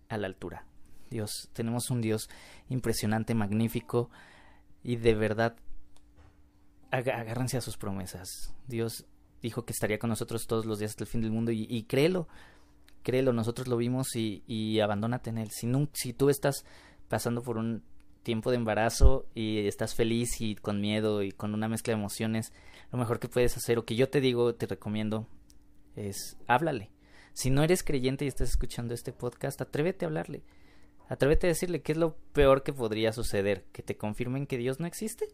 a 0.08 0.18
la 0.18 0.26
altura. 0.26 0.66
Dios, 1.10 1.48
tenemos 1.52 1.90
un 1.90 2.00
Dios 2.00 2.28
impresionante, 2.68 3.34
magnífico 3.34 4.10
y 4.82 4.96
de 4.96 5.14
verdad 5.14 5.56
agárrense 6.90 7.56
a 7.56 7.60
sus 7.60 7.76
promesas. 7.76 8.54
Dios 8.66 9.06
dijo 9.42 9.64
que 9.64 9.72
estaría 9.72 9.98
con 9.98 10.10
nosotros 10.10 10.46
todos 10.46 10.66
los 10.66 10.78
días 10.78 10.92
hasta 10.92 11.04
el 11.04 11.10
fin 11.10 11.20
del 11.20 11.30
mundo 11.30 11.50
y, 11.52 11.82
créelo, 11.84 12.28
créelo, 13.02 13.32
nosotros 13.32 13.68
lo 13.68 13.76
vimos 13.76 14.14
y, 14.14 14.42
y 14.46 14.80
abandónate 14.80 15.30
en 15.30 15.38
Él. 15.38 15.50
Si 15.50 16.12
tú 16.12 16.30
estás 16.30 16.64
pasando 17.08 17.42
por 17.42 17.56
un 17.56 17.82
tiempo 18.30 18.50
de 18.52 18.58
embarazo 18.58 19.26
y 19.34 19.66
estás 19.66 19.96
feliz 19.96 20.40
y 20.40 20.54
con 20.54 20.80
miedo 20.80 21.24
y 21.24 21.32
con 21.32 21.52
una 21.52 21.66
mezcla 21.66 21.92
de 21.92 21.98
emociones, 21.98 22.52
lo 22.92 22.98
mejor 22.98 23.18
que 23.18 23.26
puedes 23.26 23.56
hacer 23.56 23.76
o 23.76 23.84
que 23.84 23.96
yo 23.96 24.08
te 24.08 24.20
digo, 24.20 24.54
te 24.54 24.66
recomiendo, 24.66 25.26
es 25.96 26.38
háblale. 26.46 26.92
Si 27.32 27.50
no 27.50 27.64
eres 27.64 27.82
creyente 27.82 28.24
y 28.24 28.28
estás 28.28 28.50
escuchando 28.50 28.94
este 28.94 29.12
podcast, 29.12 29.60
atrévete 29.60 30.04
a 30.04 30.08
hablarle. 30.08 30.44
Atrévete 31.08 31.48
a 31.48 31.50
decirle 31.50 31.82
qué 31.82 31.90
es 31.90 31.98
lo 31.98 32.18
peor 32.32 32.62
que 32.62 32.72
podría 32.72 33.12
suceder, 33.12 33.64
que 33.72 33.82
te 33.82 33.96
confirmen 33.96 34.46
que 34.46 34.58
Dios 34.58 34.78
no 34.78 34.86
existe. 34.86 35.26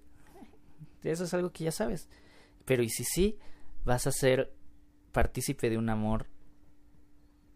Eso 1.03 1.25
es 1.25 1.35
algo 1.35 1.53
que 1.53 1.65
ya 1.65 1.73
sabes. 1.73 2.09
Pero 2.65 2.83
y 2.83 2.89
si 2.89 3.05
sí, 3.05 3.39
vas 3.85 4.07
a 4.07 4.11
ser 4.11 4.55
partícipe 5.13 5.69
de 5.69 5.77
un 5.77 5.91
amor 5.91 6.29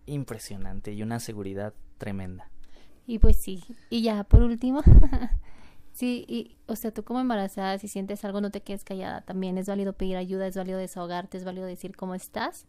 impresionante 0.04 0.92
y 0.92 1.02
una 1.02 1.18
seguridad 1.18 1.72
tremenda. 1.96 2.50
Y 3.10 3.18
pues 3.18 3.38
sí, 3.38 3.64
y 3.90 4.02
ya 4.02 4.22
por 4.22 4.40
último, 4.40 4.82
sí, 5.92 6.24
y, 6.28 6.54
o 6.68 6.76
sea, 6.76 6.92
tú 6.92 7.02
como 7.02 7.18
embarazada, 7.18 7.76
si 7.76 7.88
sientes 7.88 8.24
algo, 8.24 8.40
no 8.40 8.52
te 8.52 8.60
quedes 8.60 8.84
callada. 8.84 9.22
También 9.22 9.58
es 9.58 9.66
válido 9.66 9.94
pedir 9.94 10.16
ayuda, 10.16 10.46
es 10.46 10.56
válido 10.56 10.78
desahogarte, 10.78 11.36
es 11.36 11.44
válido 11.44 11.66
decir 11.66 11.96
cómo 11.96 12.14
estás. 12.14 12.66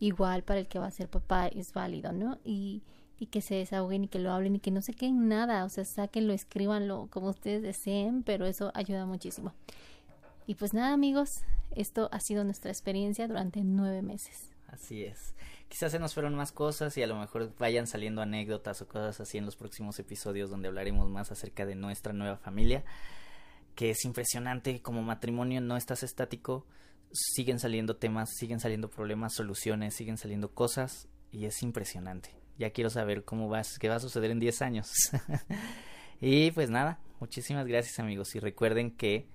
Igual 0.00 0.42
para 0.42 0.58
el 0.58 0.66
que 0.66 0.80
va 0.80 0.86
a 0.86 0.90
ser 0.90 1.08
papá 1.08 1.46
es 1.46 1.72
válido, 1.72 2.10
¿no? 2.10 2.38
Y, 2.44 2.82
y 3.20 3.26
que 3.26 3.40
se 3.40 3.54
desahoguen 3.54 4.02
y 4.02 4.08
que 4.08 4.18
lo 4.18 4.32
hablen 4.32 4.56
y 4.56 4.58
que 4.58 4.72
no 4.72 4.82
se 4.82 4.92
queden 4.92 5.28
nada, 5.28 5.64
o 5.64 5.68
sea, 5.68 5.84
sáquenlo, 5.84 6.32
escríbanlo 6.32 7.06
como 7.12 7.28
ustedes 7.28 7.62
deseen, 7.62 8.24
pero 8.24 8.44
eso 8.44 8.72
ayuda 8.74 9.06
muchísimo. 9.06 9.52
Y 10.48 10.56
pues 10.56 10.74
nada, 10.74 10.94
amigos, 10.94 11.42
esto 11.76 12.08
ha 12.10 12.18
sido 12.18 12.42
nuestra 12.42 12.72
experiencia 12.72 13.28
durante 13.28 13.62
nueve 13.62 14.02
meses. 14.02 14.55
Así 14.68 15.04
es. 15.04 15.34
Quizás 15.68 15.92
se 15.92 15.98
nos 15.98 16.14
fueron 16.14 16.34
más 16.34 16.52
cosas 16.52 16.96
y 16.96 17.02
a 17.02 17.06
lo 17.06 17.16
mejor 17.16 17.54
vayan 17.58 17.86
saliendo 17.86 18.22
anécdotas 18.22 18.82
o 18.82 18.88
cosas 18.88 19.20
así 19.20 19.38
en 19.38 19.44
los 19.44 19.56
próximos 19.56 19.98
episodios 19.98 20.50
donde 20.50 20.68
hablaremos 20.68 21.08
más 21.08 21.32
acerca 21.32 21.66
de 21.66 21.74
nuestra 21.74 22.12
nueva 22.12 22.36
familia, 22.36 22.84
que 23.74 23.90
es 23.90 24.04
impresionante, 24.04 24.80
como 24.82 25.02
matrimonio 25.02 25.60
no 25.60 25.76
estás 25.76 26.02
estático, 26.02 26.66
siguen 27.12 27.58
saliendo 27.58 27.96
temas, 27.96 28.30
siguen 28.36 28.60
saliendo 28.60 28.90
problemas, 28.90 29.34
soluciones, 29.34 29.94
siguen 29.94 30.18
saliendo 30.18 30.52
cosas 30.52 31.08
y 31.32 31.46
es 31.46 31.62
impresionante. 31.62 32.30
Ya 32.58 32.70
quiero 32.70 32.90
saber 32.90 33.24
cómo 33.24 33.48
va, 33.48 33.62
qué 33.78 33.88
va 33.88 33.96
a 33.96 34.00
suceder 34.00 34.30
en 34.30 34.40
10 34.40 34.62
años. 34.62 34.88
y 36.20 36.50
pues 36.52 36.70
nada, 36.70 37.00
muchísimas 37.20 37.66
gracias 37.66 37.98
amigos 37.98 38.34
y 38.34 38.40
recuerden 38.40 38.90
que 38.90 39.28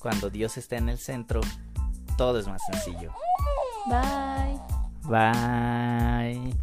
cuando 0.00 0.30
Dios 0.30 0.56
está 0.56 0.76
en 0.76 0.88
el 0.88 0.98
centro, 0.98 1.40
todo 2.20 2.38
es 2.38 2.46
más 2.46 2.60
sencillo. 2.66 3.14
Bye. 3.86 4.60
Bye. 5.08 6.54